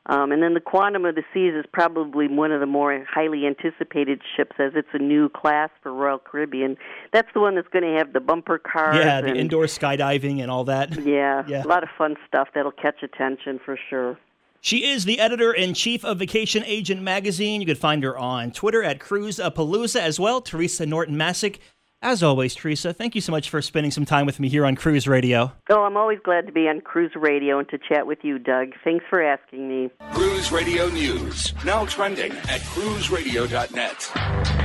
Um, 0.06 0.30
and 0.30 0.40
then 0.40 0.54
the 0.54 0.60
Quantum 0.60 1.06
of 1.06 1.16
the 1.16 1.24
Seas 1.32 1.54
is 1.58 1.64
probably 1.72 2.28
one 2.28 2.52
of 2.52 2.60
the 2.60 2.66
more 2.66 3.04
highly 3.10 3.46
anticipated 3.46 4.20
ships 4.36 4.54
as 4.60 4.74
it's 4.76 4.86
a 4.92 4.98
new 4.98 5.28
class 5.28 5.70
for 5.82 5.92
Royal 5.92 6.18
Caribbean. 6.18 6.76
That's 7.12 7.28
the 7.34 7.40
one 7.40 7.56
that's 7.56 7.68
going 7.68 7.84
to 7.84 7.98
have 7.98 8.12
the 8.12 8.20
bumper 8.20 8.58
cars. 8.58 8.96
Yeah, 8.96 9.22
the 9.22 9.28
and, 9.28 9.36
indoor 9.38 9.64
skydiving 9.64 10.40
and 10.40 10.52
all 10.52 10.64
that. 10.64 10.96
Yeah, 11.04 11.42
yeah, 11.48 11.64
a 11.64 11.66
lot 11.66 11.82
of 11.82 11.88
fun 11.98 12.14
stuff 12.28 12.48
that'll 12.54 12.70
catch 12.70 13.02
attention 13.02 13.58
for 13.64 13.76
sure. 13.90 14.18
She 14.64 14.86
is 14.86 15.04
the 15.04 15.20
editor 15.20 15.52
in 15.52 15.74
chief 15.74 16.06
of 16.06 16.18
Vacation 16.18 16.64
Agent 16.64 17.02
Magazine. 17.02 17.60
You 17.60 17.66
can 17.66 17.76
find 17.76 18.02
her 18.02 18.16
on 18.16 18.50
Twitter 18.50 18.82
at 18.82 18.98
Cruise 18.98 19.36
Palooza 19.36 20.00
as 20.00 20.18
well. 20.18 20.40
Theresa 20.40 20.86
Norton 20.86 21.16
Masek 21.16 21.58
As 22.00 22.22
always, 22.22 22.54
Theresa, 22.54 22.94
thank 22.94 23.14
you 23.14 23.20
so 23.20 23.30
much 23.30 23.50
for 23.50 23.60
spending 23.60 23.90
some 23.90 24.06
time 24.06 24.24
with 24.24 24.40
me 24.40 24.48
here 24.48 24.64
on 24.64 24.74
Cruise 24.74 25.06
Radio. 25.06 25.52
Oh, 25.68 25.82
I'm 25.82 25.98
always 25.98 26.18
glad 26.24 26.46
to 26.46 26.52
be 26.52 26.66
on 26.66 26.80
Cruise 26.80 27.12
Radio 27.14 27.58
and 27.58 27.68
to 27.68 27.78
chat 27.78 28.06
with 28.06 28.20
you, 28.22 28.38
Doug. 28.38 28.68
Thanks 28.82 29.04
for 29.10 29.22
asking 29.22 29.68
me. 29.68 29.90
Cruise 30.14 30.50
Radio 30.50 30.88
News, 30.88 31.52
now 31.62 31.84
trending 31.84 32.32
at 32.32 32.62
cruiseradio.net. 32.62 34.64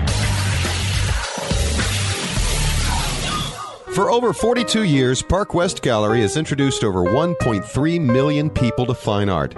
For 3.96 4.12
over 4.12 4.32
42 4.32 4.84
years, 4.84 5.22
Park 5.22 5.54
West 5.54 5.82
Gallery 5.82 6.22
has 6.22 6.38
introduced 6.38 6.86
over 6.86 7.04
1.3 7.04 8.00
million 8.00 8.50
people 8.50 8.86
to 8.86 8.94
fine 8.94 9.28
art. 9.28 9.58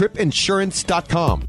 tripinsurance.com. 0.00 1.44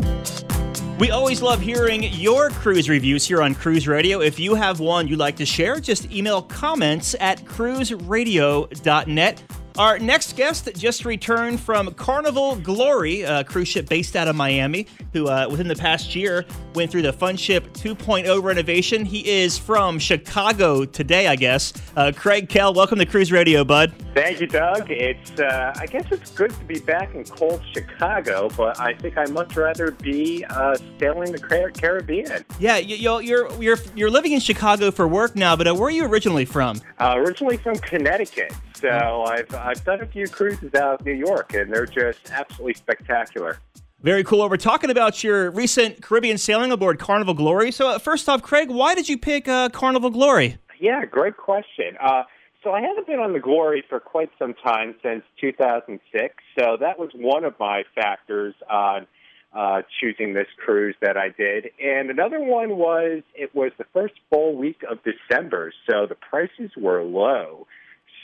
We 1.00 1.10
always 1.10 1.42
love 1.42 1.62
hearing 1.62 2.04
your 2.04 2.50
cruise 2.50 2.90
reviews 2.90 3.26
here 3.26 3.42
on 3.42 3.56
Cruise 3.56 3.88
Radio. 3.88 4.20
If 4.20 4.40
you 4.40 4.56
have 4.56 4.82
one 4.82 5.08
you'd 5.08 5.20
like 5.20 5.38
to 5.38 5.46
share, 5.46 5.80
just 5.80 6.12
email 6.12 6.42
comments 6.42 7.16
at 7.22 7.46
cruiseradio.net. 7.46 9.44
Our 9.78 10.00
next 10.00 10.36
guest 10.36 10.70
just 10.76 11.06
returned 11.06 11.62
from 11.62 11.94
Carnival 11.94 12.58
Glory, 12.58 13.22
a 13.22 13.44
cruise 13.46 13.70
ship 13.70 13.88
based 13.88 14.18
out 14.18 14.28
of 14.28 14.36
Miami, 14.36 14.86
who 15.14 15.30
uh, 15.30 15.48
within 15.50 15.70
the 15.70 15.78
past 15.78 16.14
year 16.14 16.46
went 16.76 16.92
through 16.92 17.04
the 17.04 17.14
Fun 17.14 17.38
Ship 17.38 17.66
2.0 17.74 18.44
renovation. 18.44 19.06
He 19.06 19.28
is 19.28 19.58
from 19.58 19.98
Chicago 19.98 20.84
today, 20.84 21.28
I 21.28 21.38
guess. 21.38 21.72
Uh, 21.96 22.12
Craig 22.14 22.50
Kell, 22.50 22.74
welcome 22.74 23.00
to 23.00 23.06
Cruise 23.06 23.32
Radio, 23.32 23.64
bud. 23.64 23.94
Thank 24.14 24.42
you, 24.42 24.48
Doug. 24.48 24.92
It's 24.92 25.40
uh, 25.40 25.74
I 25.78 25.86
guess 25.86 26.06
it's 26.12 26.32
good 26.32 26.52
to 26.52 26.66
be 26.66 26.80
back 26.82 27.16
in 27.16 27.24
cold 27.24 27.62
Chicago, 27.72 28.50
but 28.58 28.78
I 28.78 28.94
think 28.94 29.18
I'd 29.18 29.30
much 29.30 29.56
rather 29.56 29.92
be 29.92 30.44
uh, 30.50 30.76
sailing 31.00 31.32
the 31.32 31.40
Car- 31.40 31.72
Caribbean. 31.72 32.44
Yeah, 32.60 32.76
you, 32.76 33.10
are 33.10 33.22
you're 33.22 33.50
you're 33.62 33.78
you're 33.96 34.12
living 34.12 34.34
in 34.34 34.42
Chicago 34.42 34.92
for 34.92 35.08
work 35.08 35.38
now, 35.38 35.56
but 35.56 35.66
uh, 35.66 35.74
where 35.74 35.88
are 35.88 35.92
you 35.92 36.04
originally 36.06 36.44
from? 36.44 36.82
Uh, 37.00 37.14
originally 37.18 37.56
from 37.56 37.78
Connecticut. 37.78 38.54
So 38.82 39.24
I've 39.28 39.54
I've 39.54 39.84
done 39.86 40.02
a 40.02 40.08
few 40.08 40.28
cruises 40.28 40.74
out 40.74 41.00
of 41.00 41.06
New 41.06 41.14
York, 41.14 41.54
and 41.54 41.72
they're 41.72 41.86
just 41.86 42.32
absolutely 42.32 42.74
spectacular. 42.74 43.60
Very 44.02 44.24
cool. 44.24 44.40
Well, 44.40 44.50
we're 44.50 44.58
talking 44.58 44.90
about 44.90 45.24
your 45.24 45.52
recent 45.52 46.02
Caribbean 46.02 46.40
sailing 46.40 46.72
aboard 46.72 46.98
Carnival 46.98 47.36
Glory. 47.36 47.72
So, 47.72 47.90
uh, 47.90 48.00
first 48.00 48.28
off, 48.28 48.42
Craig, 48.42 48.72
why 48.72 48.96
did 48.96 49.08
you 49.08 49.16
pick 49.16 49.48
uh, 49.48 49.70
Carnival 49.70 50.10
Glory? 50.10 50.58
Yeah, 50.80 51.06
great 51.06 51.38
question. 51.38 51.96
Uh, 52.02 52.24
so, 52.64 52.72
I 52.72 52.82
haven't 52.82 53.06
been 53.06 53.20
on 53.20 53.34
the 53.34 53.40
Glory 53.40 53.84
for 53.88 54.00
quite 54.00 54.32
some 54.40 54.56
time 54.56 54.96
since 55.04 55.24
2006. 55.40 56.34
So, 56.58 56.78
that 56.80 56.98
was 56.98 57.12
one 57.14 57.44
of 57.44 57.54
my 57.60 57.84
factors 57.94 58.56
on 58.68 59.06
uh, 59.54 59.84
choosing 60.00 60.34
this 60.34 60.48
cruise 60.58 60.96
that 61.02 61.16
I 61.16 61.30
did. 61.30 61.68
And 61.80 62.10
another 62.10 62.40
one 62.40 62.78
was 62.78 63.22
it 63.36 63.54
was 63.54 63.72
the 63.78 63.86
first 63.94 64.16
full 64.32 64.56
week 64.56 64.82
of 64.90 64.98
December, 65.04 65.72
so 65.88 66.08
the 66.08 66.16
prices 66.16 66.72
were 66.76 67.04
low. 67.04 67.68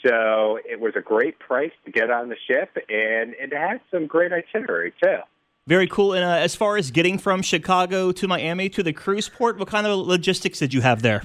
So 0.05 0.59
it 0.65 0.79
was 0.79 0.93
a 0.95 1.01
great 1.01 1.39
price 1.39 1.71
to 1.85 1.91
get 1.91 2.11
on 2.11 2.29
the 2.29 2.35
ship, 2.47 2.75
and 2.75 3.33
it 3.39 3.53
had 3.53 3.81
some 3.91 4.07
great 4.07 4.31
itinerary 4.31 4.93
too. 5.01 5.17
Very 5.65 5.87
cool. 5.87 6.13
And 6.13 6.23
uh, 6.23 6.29
as 6.29 6.55
far 6.55 6.77
as 6.77 6.91
getting 6.91 7.17
from 7.17 7.41
Chicago 7.41 8.11
to 8.13 8.27
Miami 8.27 8.69
to 8.69 8.83
the 8.83 8.93
cruise 8.93 9.27
port, 9.27 9.59
what 9.59 9.67
kind 9.67 9.85
of 9.85 10.07
logistics 10.07 10.59
did 10.59 10.73
you 10.73 10.81
have 10.81 11.01
there? 11.01 11.23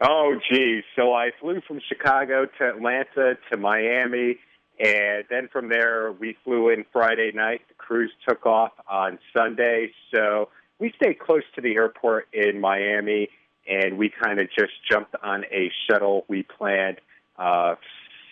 Oh, 0.00 0.38
geez. 0.50 0.84
So 0.96 1.12
I 1.12 1.30
flew 1.40 1.60
from 1.66 1.80
Chicago 1.88 2.46
to 2.58 2.68
Atlanta 2.68 3.36
to 3.50 3.56
Miami, 3.56 4.38
and 4.78 5.24
then 5.30 5.48
from 5.52 5.68
there 5.68 6.12
we 6.12 6.36
flew 6.44 6.68
in 6.68 6.84
Friday 6.92 7.32
night. 7.34 7.62
The 7.68 7.74
cruise 7.74 8.12
took 8.28 8.46
off 8.46 8.72
on 8.88 9.18
Sunday, 9.36 9.92
so 10.14 10.50
we 10.78 10.92
stayed 10.96 11.18
close 11.18 11.42
to 11.54 11.60
the 11.60 11.74
airport 11.74 12.28
in 12.32 12.60
Miami, 12.60 13.28
and 13.68 13.98
we 13.98 14.08
kind 14.08 14.38
of 14.38 14.48
just 14.56 14.72
jumped 14.88 15.14
on 15.22 15.44
a 15.44 15.70
shuttle 15.88 16.24
we 16.28 16.42
planned 16.42 17.00
uh, 17.38 17.74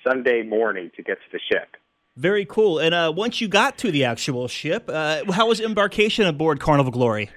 Sunday 0.07 0.43
morning 0.43 0.91
to 0.97 1.03
get 1.03 1.19
to 1.19 1.33
the 1.33 1.41
ship. 1.51 1.77
Very 2.17 2.45
cool. 2.45 2.79
And 2.79 2.95
uh, 2.95 3.13
once 3.15 3.41
you 3.41 3.49
got 3.49 3.79
to 3.79 3.91
the 3.91 4.05
actual 4.05 4.49
ship, 4.49 4.89
uh, 4.89 5.33
how 5.33 5.49
was 5.49 5.61
embarkation 5.61 6.27
aboard 6.27 6.61
Carnival 6.61 6.93
Glory? 6.93 7.31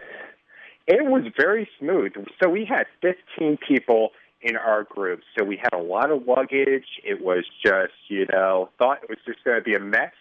It 0.88 1.05
was 1.05 1.24
very 1.38 1.67
smooth. 1.79 2.13
So 2.41 2.50
we 2.50 2.65
had 2.65 2.86
15 3.01 3.57
people 3.67 4.10
in 4.41 4.55
our 4.57 4.84
group. 4.84 5.22
So 5.38 5.43
we 5.43 5.57
had 5.57 5.74
a 5.74 5.81
lot 5.81 6.12
of 6.12 6.27
luggage. 6.27 6.86
It 7.03 7.24
was 7.24 7.45
just, 7.65 7.93
you 8.10 8.27
know, 8.31 8.69
thought 8.77 9.03
it 9.03 9.10
was 9.10 9.17
just 9.25 9.43
going 9.43 9.57
to 9.57 9.63
be 9.63 9.74
a 9.74 9.79
mess. 9.79 10.12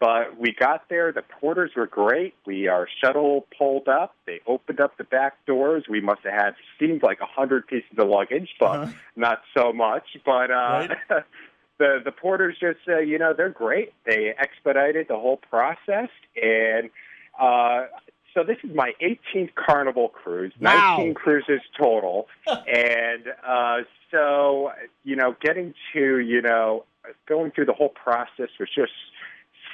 But 0.00 0.38
we 0.38 0.52
got 0.52 0.88
there. 0.88 1.10
The 1.10 1.22
porters 1.40 1.72
were 1.74 1.88
great. 1.88 2.34
We 2.46 2.68
our 2.68 2.88
shuttle 3.02 3.46
pulled 3.56 3.88
up. 3.88 4.14
They 4.26 4.40
opened 4.46 4.80
up 4.80 4.96
the 4.96 5.04
back 5.04 5.44
doors. 5.44 5.84
We 5.88 6.00
must 6.00 6.20
have 6.22 6.32
had 6.32 6.54
seemed 6.78 7.02
like 7.02 7.18
a 7.20 7.26
hundred 7.26 7.66
pieces 7.66 7.90
of 7.98 8.08
luggage, 8.08 8.48
but 8.60 8.66
uh-huh. 8.66 8.92
not 9.16 9.42
so 9.56 9.72
much. 9.72 10.04
But 10.24 10.52
uh, 10.52 10.54
right. 10.54 10.90
the 11.78 12.00
the 12.04 12.12
porters 12.12 12.56
just 12.60 12.80
uh, 12.88 12.98
you 12.98 13.18
know 13.18 13.32
they're 13.36 13.48
great. 13.48 13.92
They 14.06 14.34
expedited 14.38 15.08
the 15.08 15.16
whole 15.16 15.38
process, 15.38 16.10
and 16.40 16.90
uh, 17.40 17.86
so 18.34 18.44
this 18.44 18.58
is 18.62 18.74
my 18.74 18.92
18th 19.02 19.54
Carnival 19.54 20.08
cruise, 20.08 20.52
wow. 20.60 20.98
19 20.98 21.14
cruises 21.14 21.60
total, 21.76 22.28
and 22.46 23.24
uh, 23.46 23.78
so 24.10 24.70
you 25.04 25.16
know 25.16 25.34
getting 25.40 25.74
to 25.92 26.18
you 26.18 26.42
know 26.42 26.84
going 27.26 27.50
through 27.50 27.64
the 27.64 27.72
whole 27.72 27.88
process 27.88 28.48
was 28.60 28.68
just 28.74 28.92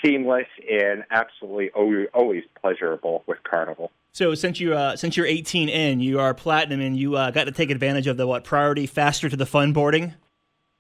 seamless 0.05 0.47
and 0.71 1.05
absolutely 1.11 1.71
always 1.71 2.45
pleasurable 2.61 3.25
with 3.27 3.39
Carnival. 3.43 3.91
So 4.13 4.35
since 4.35 4.61
you 4.61 4.75
uh, 4.75 4.97
since 4.97 5.17
you're 5.17 5.27
18 5.27 5.69
in, 5.69 6.01
you 6.01 6.21
are 6.21 6.35
platinum, 6.35 6.81
and 6.81 6.97
you 6.97 7.17
uh, 7.17 7.31
got 7.31 7.45
to 7.45 7.53
take 7.53 7.71
advantage 7.71 8.07
of 8.07 8.17
the 8.17 8.27
what 8.27 8.45
priority 8.45 8.87
faster 8.87 9.29
to 9.29 9.37
the 9.37 9.47
fun 9.47 9.73
boarding. 9.73 10.15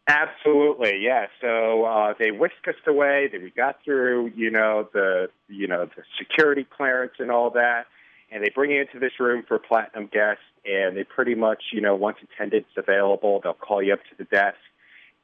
Absolutely, 0.07 0.99
yeah. 1.01 1.27
So 1.41 1.85
uh, 1.85 2.15
they 2.19 2.31
whisked 2.31 2.69
us 2.69 2.75
away. 2.87 3.31
we 3.33 3.51
got 3.51 3.79
through, 3.85 4.33
you 4.37 4.51
know, 4.51 4.89
the 4.93 5.31
you 5.49 5.67
know 5.67 5.87
the 5.87 6.03
security 6.19 6.65
clearance 6.65 7.15
and 7.19 7.31
all 7.31 7.51
that, 7.51 7.87
and 8.31 8.45
they 8.45 8.51
bring 8.55 8.71
you 8.71 8.83
into 8.83 9.01
this 9.01 9.19
room 9.19 9.43
for 9.49 9.59
platinum 9.59 10.09
guests, 10.13 10.45
and 10.65 10.97
they 10.97 11.05
pretty 11.05 11.35
much, 11.35 11.63
you 11.73 11.81
know, 11.81 11.97
once 11.97 12.19
attendance 12.23 12.67
available, 12.77 13.41
they'll 13.43 13.55
call 13.55 13.83
you 13.83 13.95
up 13.95 14.01
to 14.11 14.17
the 14.17 14.25
desk 14.25 14.59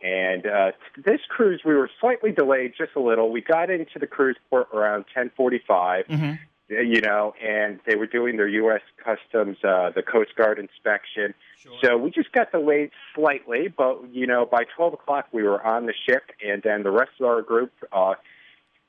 and 0.02 0.47
uh, 0.47 0.73
this 0.97 1.21
cruise, 1.28 1.61
we 1.64 1.75
were 1.75 1.90
slightly 2.00 2.33
delayed 2.33 2.73
just 2.76 2.92
a 2.97 3.00
little. 3.00 3.30
We 3.30 3.42
got 3.42 3.71
into 3.71 3.99
the 3.99 4.07
cruise 4.07 4.37
port 4.49 4.69
around 4.73 5.04
10:45, 5.14 6.07
mm-hmm. 6.07 6.33
you 6.69 7.00
know, 7.02 7.35
and 7.42 7.80
they 7.87 7.97
were 7.97 8.07
doing 8.07 8.37
their 8.37 8.49
U.S. 8.49 8.80
Customs, 9.04 9.59
uh, 9.62 9.90
the 9.95 10.02
Coast 10.02 10.35
Guard 10.37 10.59
inspection. 10.59 11.35
Sure. 11.59 11.73
So 11.83 11.97
we 11.99 12.11
just 12.11 12.33
got 12.33 12.50
delayed 12.50 12.90
slightly, 13.14 13.69
but 13.69 14.02
you 14.11 14.26
know, 14.26 14.47
by 14.47 14.64
12 14.76 14.95
o'clock 14.95 15.28
we 15.33 15.42
were 15.42 15.62
on 15.64 15.87
the 15.87 15.95
ship, 16.07 16.23
and 16.42 16.62
then 16.62 16.83
the 16.83 16.90
rest 16.90 17.12
of 17.21 17.26
our 17.26 17.42
group 17.42 17.73
uh, 17.92 18.14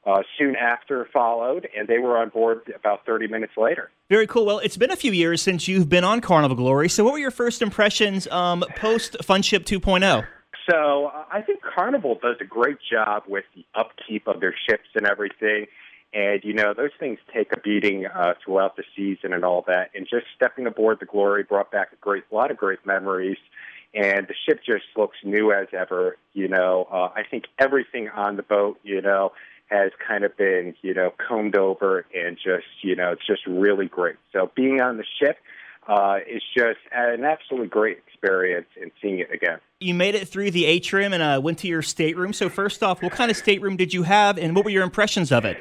uh, 0.06 0.24
soon 0.38 0.56
after 0.56 1.08
followed, 1.12 1.68
and 1.78 1.88
they 1.90 2.00
were 2.00 2.18
on 2.18 2.30
board 2.30 2.72
about 2.74 3.06
30 3.06 3.28
minutes 3.28 3.54
later. 3.58 3.92
Very 4.10 4.28
cool. 4.28 4.46
Well, 4.46 4.60
it's 4.60 4.78
been 4.78 4.92
a 4.92 4.96
few 4.96 5.12
years 5.12 5.42
since 5.42 5.68
you've 5.68 5.90
been 5.90 6.04
on 6.04 6.22
Carnival 6.22 6.56
Glory. 6.56 6.90
So, 6.90 7.04
what 7.04 7.14
were 7.14 7.20
your 7.20 7.32
first 7.32 7.62
impressions 7.62 8.28
um, 8.28 8.64
post 8.78 9.18
Funship 9.22 9.66
2.0? 9.66 10.26
So, 10.70 11.12
I 11.32 11.42
think 11.42 11.62
Carnival 11.62 12.20
does 12.22 12.38
a 12.40 12.46
great 12.46 12.78
job 12.92 13.24
with 13.28 13.46
the 13.56 13.66
upkeep 13.74 14.28
of 14.28 14.40
their 14.40 14.56
ships 14.68 14.88
and 14.96 15.06
everything. 15.06 15.68
And, 16.14 16.44
you 16.44 16.54
know, 16.54 16.74
those 16.74 16.92
things 17.00 17.20
take 17.34 17.54
a 17.54 17.60
beating 17.60 18.06
uh, 18.06 18.34
throughout 18.44 18.76
the 18.76 18.84
season 18.96 19.34
and 19.34 19.46
all 19.46 19.64
that. 19.68 19.92
And 19.96 20.08
just 20.08 20.26
stepping 20.36 20.68
aboard 20.68 21.00
the 21.00 21.06
Glory 21.06 21.44
brought 21.44 21.72
back 21.72 21.94
a 21.94 21.96
great, 21.96 22.24
a 22.32 22.36
lot 22.36 22.52
of 22.52 22.58
great 22.58 22.86
memories. 22.86 23.38
And 23.94 24.28
the 24.28 24.36
ship 24.46 24.60
just 24.66 24.86
looks 24.96 25.18
new 25.24 25.52
as 25.52 25.68
ever. 25.74 26.18
You 26.34 26.48
know, 26.48 26.88
uh, 26.92 27.10
I 27.16 27.24
think 27.30 27.46
everything 27.60 28.10
on 28.10 28.36
the 28.36 28.44
boat, 28.44 28.80
you 28.84 29.02
know, 29.02 29.32
has 29.70 29.92
kind 30.06 30.26
of 30.26 30.36
been, 30.36 30.76
you 30.82 30.94
know, 30.94 31.14
combed 31.28 31.56
over 31.56 32.06
and 32.14 32.36
just, 32.36 32.68
you 32.82 32.96
know, 32.96 33.14
it's 33.14 33.26
just 33.26 33.48
really 33.48 33.88
great. 33.88 34.18
So 34.34 34.52
being 34.54 34.82
on 34.82 34.98
the 34.98 35.06
ship 35.20 35.38
uh, 35.88 36.20
is 36.28 36.42
just 36.56 36.80
an 36.92 37.24
absolutely 37.24 37.68
great 37.68 38.00
experience 38.08 38.68
and 38.82 38.92
seeing 39.02 39.20
it 39.20 39.32
again. 39.34 39.60
You 39.80 39.94
made 39.94 40.16
it 40.16 40.28
through 40.28 40.52
the 40.52 40.66
atrium 40.66 41.14
and 41.14 41.24
uh, 41.24 41.42
went 41.42 41.60
to 41.60 41.68
your 41.68 41.82
stateroom. 41.82 42.34
So 42.34 42.50
first 42.50 42.84
off, 42.84 43.02
what 43.02 43.12
kind 43.12 43.32
of 43.32 43.38
stateroom 43.38 43.78
did 43.78 43.94
you 43.94 44.04
have, 44.04 44.38
and 44.38 44.56
what 44.56 44.66
were 44.66 44.72
your 44.72 44.84
impressions 44.84 45.32
of 45.32 45.46
it? 45.46 45.58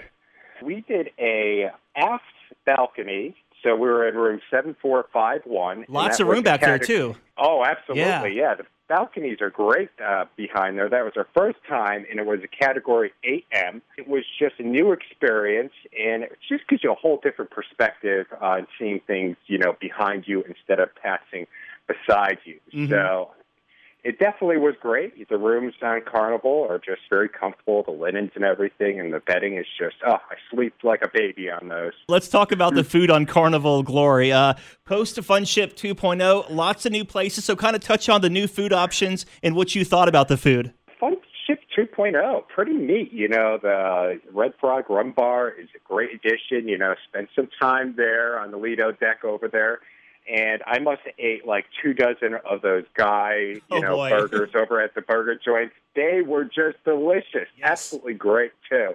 We 0.63 0.85
did 0.87 1.11
a 1.19 1.71
aft 1.97 2.25
balcony. 2.67 3.35
So 3.63 3.75
we 3.75 3.89
were 3.89 4.09
in 4.09 4.15
room 4.15 4.41
7451. 4.51 5.87
Lots 5.89 6.19
of 6.21 6.29
room 6.29 6.43
back 6.43 6.61
there, 6.61 6.79
too. 6.79 7.15
Oh, 7.37 7.63
absolutely. 7.65 8.03
Yeah. 8.03 8.25
yeah. 8.25 8.55
The 8.55 8.65
balconies 8.91 9.41
are 9.41 9.51
great 9.51 9.89
uh, 10.05 10.25
behind 10.37 10.77
there. 10.77 10.89
That 10.89 11.05
was 11.05 11.13
our 11.17 11.29
first 11.33 11.59
time, 11.69 12.05
and 12.11 12.19
it 12.19 12.27
was 12.27 12.41
a 12.43 12.49
Category 12.49 13.13
8M. 13.25 13.81
It 13.97 14.09
was 14.09 14.25
just 14.37 14.57
a 14.59 14.65
new 14.65 14.91
experience, 14.91 15.73
and 15.97 16.25
it 16.25 16.37
just 16.49 16.67
gives 16.69 16.83
you 16.83 16.91
a 16.91 16.97
whole 16.97 17.21
different 17.23 17.53
perspective 17.53 18.27
on 18.41 18.67
seeing 18.79 19.01
things, 19.07 19.37
you 19.47 19.59
know, 19.59 19.77
behind 19.81 20.25
you 20.27 20.43
instead 20.43 20.81
of 20.81 20.89
passing 21.01 21.47
beside 21.87 22.39
you. 22.45 22.59
Mm-hmm. 22.75 22.91
So 22.91 23.31
it 24.05 24.19
definitely 24.19 24.57
was 24.57 24.75
great. 24.81 25.29
The 25.29 25.37
rooms 25.37 25.75
on 25.83 26.01
Carnival 26.11 26.67
are 26.69 26.79
just 26.79 27.03
very 27.11 27.29
comfortable. 27.29 27.83
The 27.83 27.93
linens 27.93 28.31
and 28.35 28.45
everything, 28.45 28.99
and 29.01 29.13
the 29.13 29.21
bedding 29.21 29.57
is 29.57 29.67
just 29.79 29.97
oh, 30.07 30.15
I 30.15 30.37
sleep 30.51 30.75
like 30.83 31.03
a 31.03 31.09
baby 31.13 31.51
on 31.51 31.69
those. 31.69 31.93
Let's 32.09 32.29
talk 32.29 32.53
about 32.53 32.75
the 32.75 32.85
food 32.85 33.11
on 33.11 33.27
Carnival 33.27 33.83
Glory. 33.83 34.33
Uh, 34.33 34.55
Post 34.85 35.17
Funship 35.17 35.75
2.0, 35.75 36.51
lots 36.51 36.87
of 36.87 36.93
new 36.93 37.05
places. 37.05 37.45
So, 37.45 37.57
kind 37.57 37.77
of 37.77 37.83
touch 37.83 38.09
on 38.09 38.21
the 38.21 38.31
new 38.31 38.47
food 38.47 38.73
options 38.73 39.27
and 39.43 39.55
what 39.55 39.75
you 39.75 39.85
thought 39.85 40.09
about 40.09 40.29
the 40.29 40.37
food. 40.37 40.73
Fun 40.99 41.17
Ship 41.47 41.59
2.0, 41.77 42.49
pretty 42.49 42.75
neat. 42.75 43.13
You 43.13 43.29
know, 43.29 43.59
the 43.61 44.21
Red 44.33 44.53
Frog 44.61 44.89
Rum 44.89 45.13
Bar 45.13 45.51
is 45.51 45.69
a 45.75 45.79
great 45.87 46.11
addition. 46.15 46.69
You 46.69 46.79
know, 46.79 46.95
spend 47.09 47.29
some 47.35 47.49
time 47.61 47.95
there 47.97 48.39
on 48.39 48.51
the 48.51 48.57
Lido 48.57 48.93
deck 48.93 49.25
over 49.25 49.49
there 49.49 49.81
and 50.29 50.63
I 50.67 50.79
must 50.79 51.03
have 51.05 51.15
ate 51.19 51.47
like 51.47 51.67
two 51.83 51.95
dozen 51.95 52.35
of 52.49 52.63
those 52.63 52.85
guy, 52.95 53.35
you 53.37 53.63
Oh, 53.71 53.81
know, 53.81 53.97
boy. 53.97 54.11
burgers 54.11 54.51
over 54.55 54.81
at 54.81 54.95
the 54.95 55.03
burger 55.03 55.35
joints. 55.43 55.75
They 55.95 56.23
were 56.23 56.45
just 56.45 56.83
delicious, 56.85 57.49
absolutely 57.63 58.15
great 58.15 58.53
too. 58.69 58.95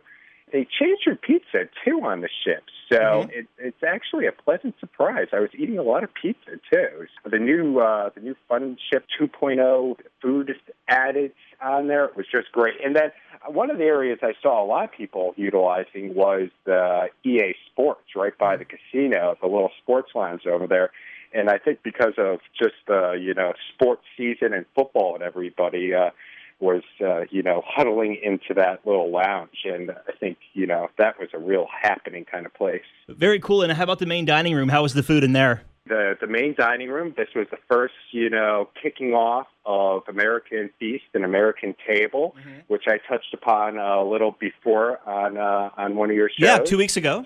They 0.52 0.66
changed 0.80 1.06
your 1.06 1.16
pizza 1.16 1.68
too 1.84 2.02
on 2.04 2.22
the 2.22 2.30
ship, 2.44 2.64
so 2.90 2.98
Mhm. 3.26 3.32
it, 3.34 3.48
it's 3.58 3.84
actually 3.84 4.28
a 4.28 4.32
pleasant 4.32 4.80
surprise. 4.80 5.28
I 5.34 5.40
was 5.40 5.50
eating 5.56 5.80
a 5.80 5.84
lot 5.84 6.04
of 6.04 6.14
pizza 6.14 6.60
too. 6.72 7.08
The 7.26 7.40
new 7.40 7.80
uh, 7.80 8.10
the 8.14 8.22
new 8.22 8.36
Fun 8.48 8.78
Ship 8.92 9.04
2.0 9.20 9.98
food 10.22 10.52
is 10.52 10.56
added 10.88 11.32
on 11.62 11.88
there. 11.88 12.06
It 12.06 12.16
was 12.16 12.28
just 12.32 12.52
great. 12.52 12.76
And 12.84 12.96
then 12.96 13.12
uh, 13.46 13.52
one 13.52 13.72
of 13.72 13.80
the 13.80 13.86
areas 13.86 14.20
I 14.22 14.34
saw 14.42 14.64
a 14.64 14.68
lot 14.68 14.84
of 14.86 14.92
people 14.92 15.34
utilizing 15.36 16.14
was 16.14 16.50
the 16.66 17.10
EA 17.24 17.56
Sports 17.72 18.16
right 18.16 18.38
by 18.38 18.56
the 18.56 18.66
casino, 18.66 19.36
the 19.42 19.48
little 19.48 19.72
sports 19.82 20.12
lounge 20.14 20.46
over 20.46 20.68
there. 20.68 20.92
And 21.36 21.50
I 21.50 21.58
think 21.58 21.80
because 21.84 22.14
of 22.18 22.40
just 22.58 22.76
the 22.88 23.20
you 23.20 23.34
know 23.34 23.54
sports 23.74 24.04
season 24.18 24.54
and 24.54 24.66
football 24.74 25.16
and 25.16 25.24
everybody 25.24 25.94
uh, 25.94 26.12
was 26.60 26.84
uh, 27.02 27.22
you 27.30 27.44
know 27.44 27.62
huddling 27.66 28.18
into 28.24 28.54
that 28.56 28.86
little 28.86 29.12
lounge, 29.12 29.66
and 29.66 29.92
I 29.92 30.12
think 30.20 30.38
you 30.54 30.66
know 30.66 30.90
that 30.98 31.20
was 31.20 31.30
a 31.34 31.38
real 31.40 31.68
happening 31.82 32.26
kind 32.26 32.46
of 32.46 32.54
place. 32.54 32.84
Very 33.10 33.40
cool. 33.40 33.62
And 33.62 33.72
how 33.74 33.84
about 33.84 34.00
the 34.00 34.06
main 34.06 34.26
dining 34.26 34.56
room? 34.56 34.70
How 34.70 34.82
was 34.82 34.94
the 34.94 35.04
food 35.04 35.24
in 35.24 35.34
there? 35.34 35.64
The 35.88 36.18
the 36.20 36.28
main 36.28 36.56
dining 36.58 36.90
room. 36.90 37.14
This 37.18 37.28
was 37.36 37.48
the 37.52 37.58
first 37.70 37.94
you 38.12 38.30
know 38.30 38.70
kicking 38.82 39.14
off 39.14 39.48
of 39.66 40.04
American 40.08 40.70
Feast 40.80 41.06
and 41.14 41.26
American 41.26 41.76
Table, 41.86 42.36
which 42.68 42.84
I 42.88 42.98
touched 43.10 43.34
upon 43.34 43.78
a 43.78 44.04
little 44.04 44.36
before 44.40 45.00
on 45.08 45.38
uh, 45.38 45.70
on 45.78 45.96
one 45.96 46.10
of 46.10 46.16
your 46.16 46.30
shows. 46.30 46.38
Yeah, 46.40 46.58
two 46.60 46.78
weeks 46.78 46.96
ago. 46.98 47.26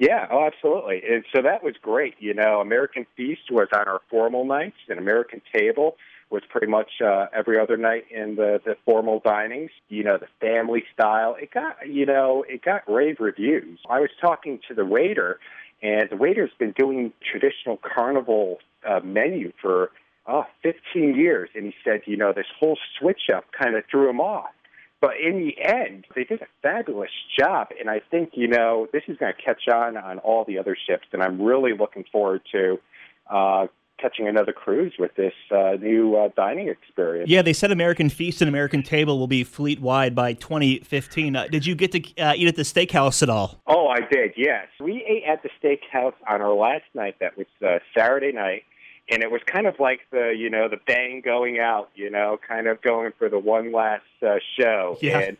Yeah, 0.00 0.26
oh, 0.30 0.46
absolutely. 0.46 1.02
And 1.06 1.24
so 1.30 1.42
that 1.42 1.62
was 1.62 1.74
great. 1.80 2.14
You 2.20 2.32
know, 2.32 2.62
American 2.62 3.06
Feast 3.18 3.50
was 3.50 3.68
on 3.74 3.86
our 3.86 4.00
formal 4.08 4.46
nights, 4.46 4.78
and 4.88 4.98
American 4.98 5.42
Table 5.54 5.96
was 6.30 6.42
pretty 6.48 6.68
much 6.68 7.02
uh, 7.04 7.26
every 7.34 7.60
other 7.60 7.76
night 7.76 8.06
in 8.10 8.36
the, 8.36 8.62
the 8.64 8.76
formal 8.86 9.20
dinings. 9.20 9.68
You 9.90 10.04
know, 10.04 10.16
the 10.16 10.28
family 10.40 10.84
style. 10.94 11.36
It 11.38 11.52
got, 11.52 11.86
you 11.86 12.06
know, 12.06 12.46
it 12.48 12.62
got 12.62 12.90
rave 12.90 13.16
reviews. 13.20 13.78
I 13.90 14.00
was 14.00 14.08
talking 14.22 14.60
to 14.68 14.74
the 14.74 14.86
waiter, 14.86 15.38
and 15.82 16.08
the 16.08 16.16
waiter's 16.16 16.52
been 16.58 16.72
doing 16.72 17.12
traditional 17.30 17.76
carnival 17.76 18.60
uh, 18.88 19.00
menu 19.04 19.52
for 19.60 19.90
oh, 20.26 20.44
15 20.62 21.14
years, 21.14 21.50
and 21.54 21.66
he 21.66 21.74
said, 21.84 22.00
you 22.06 22.16
know, 22.16 22.32
this 22.32 22.46
whole 22.58 22.78
switch 22.98 23.28
up 23.34 23.44
kind 23.52 23.76
of 23.76 23.84
threw 23.90 24.08
him 24.08 24.20
off. 24.20 24.48
But 25.00 25.12
in 25.22 25.38
the 25.38 25.56
end, 25.62 26.06
they 26.14 26.24
did 26.24 26.42
a 26.42 26.46
fabulous 26.62 27.10
job, 27.38 27.68
and 27.78 27.88
I 27.88 28.02
think 28.10 28.30
you 28.34 28.48
know 28.48 28.86
this 28.92 29.02
is 29.08 29.16
going 29.16 29.32
to 29.34 29.42
catch 29.42 29.66
on 29.72 29.96
on 29.96 30.18
all 30.18 30.44
the 30.44 30.58
other 30.58 30.76
ships, 30.88 31.06
and 31.12 31.22
I'm 31.22 31.40
really 31.40 31.72
looking 31.72 32.04
forward 32.12 32.42
to 32.52 32.78
uh, 33.30 33.66
catching 34.00 34.28
another 34.28 34.52
cruise 34.52 34.94
with 34.98 35.14
this 35.14 35.32
uh, 35.50 35.72
new 35.80 36.16
uh, 36.16 36.28
dining 36.36 36.68
experience. 36.68 37.30
Yeah, 37.30 37.42
they 37.42 37.52
said 37.52 37.70
American 37.70 38.08
Feast 38.08 38.42
and 38.42 38.48
American 38.48 38.82
Table 38.82 39.18
will 39.18 39.26
be 39.26 39.44
fleet 39.44 39.80
wide 39.80 40.14
by 40.14 40.32
2015. 40.34 41.36
Uh, 41.36 41.46
did 41.48 41.66
you 41.66 41.74
get 41.74 41.92
to 41.92 42.16
uh, 42.18 42.34
eat 42.36 42.48
at 42.48 42.56
the 42.56 42.62
steakhouse 42.62 43.22
at 43.22 43.28
all? 43.28 43.60
Oh, 43.66 43.88
I 43.88 44.00
did. 44.10 44.32
Yes, 44.36 44.66
we 44.80 45.04
ate 45.08 45.24
at 45.28 45.42
the 45.42 45.50
steakhouse 45.62 46.14
on 46.28 46.40
our 46.40 46.54
last 46.54 46.84
night. 46.94 47.16
That 47.20 47.36
was 47.36 47.46
uh, 47.64 47.78
Saturday 47.96 48.32
night, 48.32 48.64
and 49.10 49.22
it 49.22 49.30
was 49.30 49.40
kind 49.44 49.66
of 49.66 49.74
like 49.78 50.00
the 50.10 50.34
you 50.36 50.50
know 50.50 50.68
the 50.68 50.78
bang 50.86 51.20
going 51.24 51.58
out. 51.58 51.90
You 51.94 52.10
know, 52.10 52.38
kind 52.46 52.66
of 52.66 52.80
going 52.82 53.12
for 53.18 53.28
the 53.28 53.38
one 53.38 53.72
last 53.72 54.02
uh, 54.22 54.36
show. 54.58 54.96
Yeah. 55.00 55.18
And 55.18 55.36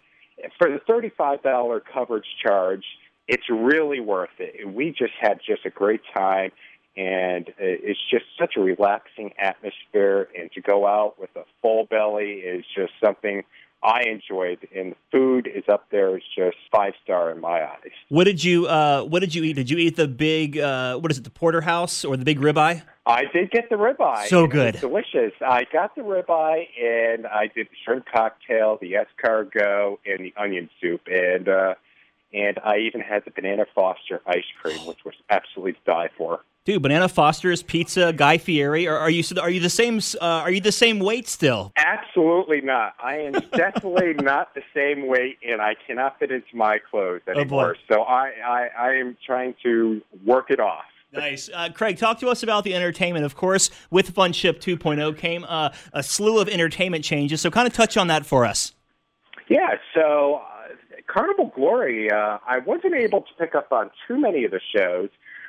for 0.58 0.68
the 0.70 0.80
thirty-five 0.86 1.42
dollar 1.42 1.80
coverage 1.80 2.26
charge, 2.42 2.84
it's 3.28 3.48
really 3.48 4.00
worth 4.00 4.30
it. 4.38 4.68
We 4.68 4.90
just 4.90 5.12
had 5.20 5.40
just 5.46 5.64
a 5.64 5.70
great 5.70 6.00
time. 6.14 6.50
And 6.96 7.48
it's 7.56 8.00
just 8.10 8.24
such 8.38 8.54
a 8.56 8.60
relaxing 8.60 9.32
atmosphere, 9.38 10.28
and 10.36 10.50
to 10.52 10.60
go 10.60 10.86
out 10.86 11.20
with 11.20 11.30
a 11.36 11.44
full 11.62 11.86
belly 11.86 12.32
is 12.32 12.64
just 12.76 12.92
something 13.02 13.44
I 13.82 14.02
enjoyed. 14.02 14.66
And 14.76 14.92
the 14.92 14.96
food 15.12 15.46
is 15.46 15.62
up 15.68 15.86
there; 15.90 16.16
it's 16.16 16.26
just 16.36 16.56
five 16.72 16.94
star 17.04 17.30
in 17.30 17.40
my 17.40 17.62
eyes. 17.62 17.92
What 18.08 18.24
did 18.24 18.42
you 18.42 18.66
uh, 18.66 19.04
What 19.04 19.20
did 19.20 19.34
you 19.34 19.44
eat? 19.44 19.54
Did 19.54 19.70
you 19.70 19.78
eat 19.78 19.96
the 19.96 20.08
big 20.08 20.58
uh, 20.58 20.98
what 20.98 21.12
is 21.12 21.18
it, 21.18 21.24
the 21.24 21.30
porterhouse 21.30 22.04
or 22.04 22.16
the 22.16 22.24
big 22.24 22.40
ribeye? 22.40 22.82
I 23.10 23.24
did 23.32 23.50
get 23.50 23.68
the 23.68 23.76
ribeye. 23.76 24.28
So 24.28 24.44
and 24.44 24.52
it 24.52 24.56
was 24.56 24.72
good. 24.72 24.80
delicious. 24.80 25.32
I 25.40 25.64
got 25.72 25.94
the 25.94 26.02
ribeye, 26.02 26.68
and 26.80 27.26
I 27.26 27.48
did 27.54 27.66
the 27.66 27.76
shrimp 27.84 28.06
cocktail, 28.06 28.78
the 28.80 28.92
escargot, 28.94 29.98
and 30.06 30.20
the 30.20 30.32
onion 30.36 30.70
soup, 30.80 31.02
and 31.06 31.48
uh, 31.48 31.74
and 32.32 32.58
I 32.64 32.78
even 32.78 33.00
had 33.00 33.24
the 33.24 33.30
banana 33.30 33.66
Foster 33.74 34.20
ice 34.26 34.44
cream, 34.62 34.86
which 34.86 35.04
was 35.04 35.14
absolutely 35.28 35.72
to 35.72 35.78
die 35.84 36.10
for. 36.16 36.40
Dude, 36.66 36.82
Banana 36.82 37.08
Foster's 37.08 37.62
Pizza, 37.62 38.12
Guy 38.12 38.36
Fieri. 38.36 38.86
Are, 38.86 38.96
are 38.96 39.10
you 39.10 39.24
are 39.40 39.48
you 39.48 39.60
the 39.60 39.70
same? 39.70 39.98
Uh, 40.20 40.24
are 40.24 40.50
you 40.50 40.60
the 40.60 40.70
same 40.70 41.00
weight 41.00 41.26
still? 41.26 41.72
Absolutely 41.76 42.60
not. 42.60 42.92
I 43.02 43.16
am 43.16 43.32
definitely 43.32 44.14
not 44.22 44.54
the 44.54 44.62
same 44.74 45.08
weight, 45.08 45.38
and 45.46 45.62
I 45.62 45.74
cannot 45.86 46.18
fit 46.18 46.30
into 46.30 46.54
my 46.54 46.78
clothes 46.78 47.22
anymore. 47.26 47.38
Oh, 47.38 47.40
anymore. 47.40 47.76
so 47.90 48.02
I, 48.02 48.32
I, 48.46 48.68
I 48.78 48.92
am 48.96 49.16
trying 49.24 49.54
to 49.62 50.02
work 50.24 50.50
it 50.50 50.60
off. 50.60 50.84
Nice. 51.12 51.50
Uh, 51.52 51.68
Craig, 51.74 51.98
talk 51.98 52.20
to 52.20 52.28
us 52.28 52.42
about 52.42 52.64
the 52.64 52.74
entertainment. 52.74 53.24
Of 53.24 53.34
course, 53.34 53.70
with 53.90 54.14
Funship 54.14 54.60
2.0 54.60 55.16
came 55.18 55.44
uh, 55.48 55.70
a 55.92 56.02
slew 56.02 56.38
of 56.40 56.48
entertainment 56.48 57.04
changes. 57.04 57.40
So, 57.40 57.50
kind 57.50 57.66
of 57.66 57.72
touch 57.72 57.96
on 57.96 58.06
that 58.06 58.24
for 58.24 58.44
us. 58.44 58.72
Yeah, 59.48 59.74
so 59.94 60.42
uh, 60.44 60.74
Carnival 61.12 61.52
Glory, 61.54 62.10
uh, 62.10 62.38
I 62.46 62.58
wasn't 62.64 62.94
able 62.94 63.22
to 63.22 63.28
pick 63.38 63.56
up 63.56 63.72
on 63.72 63.90
too 64.06 64.20
many 64.20 64.44
of 64.44 64.52
the 64.52 64.60
shows, 64.74 65.08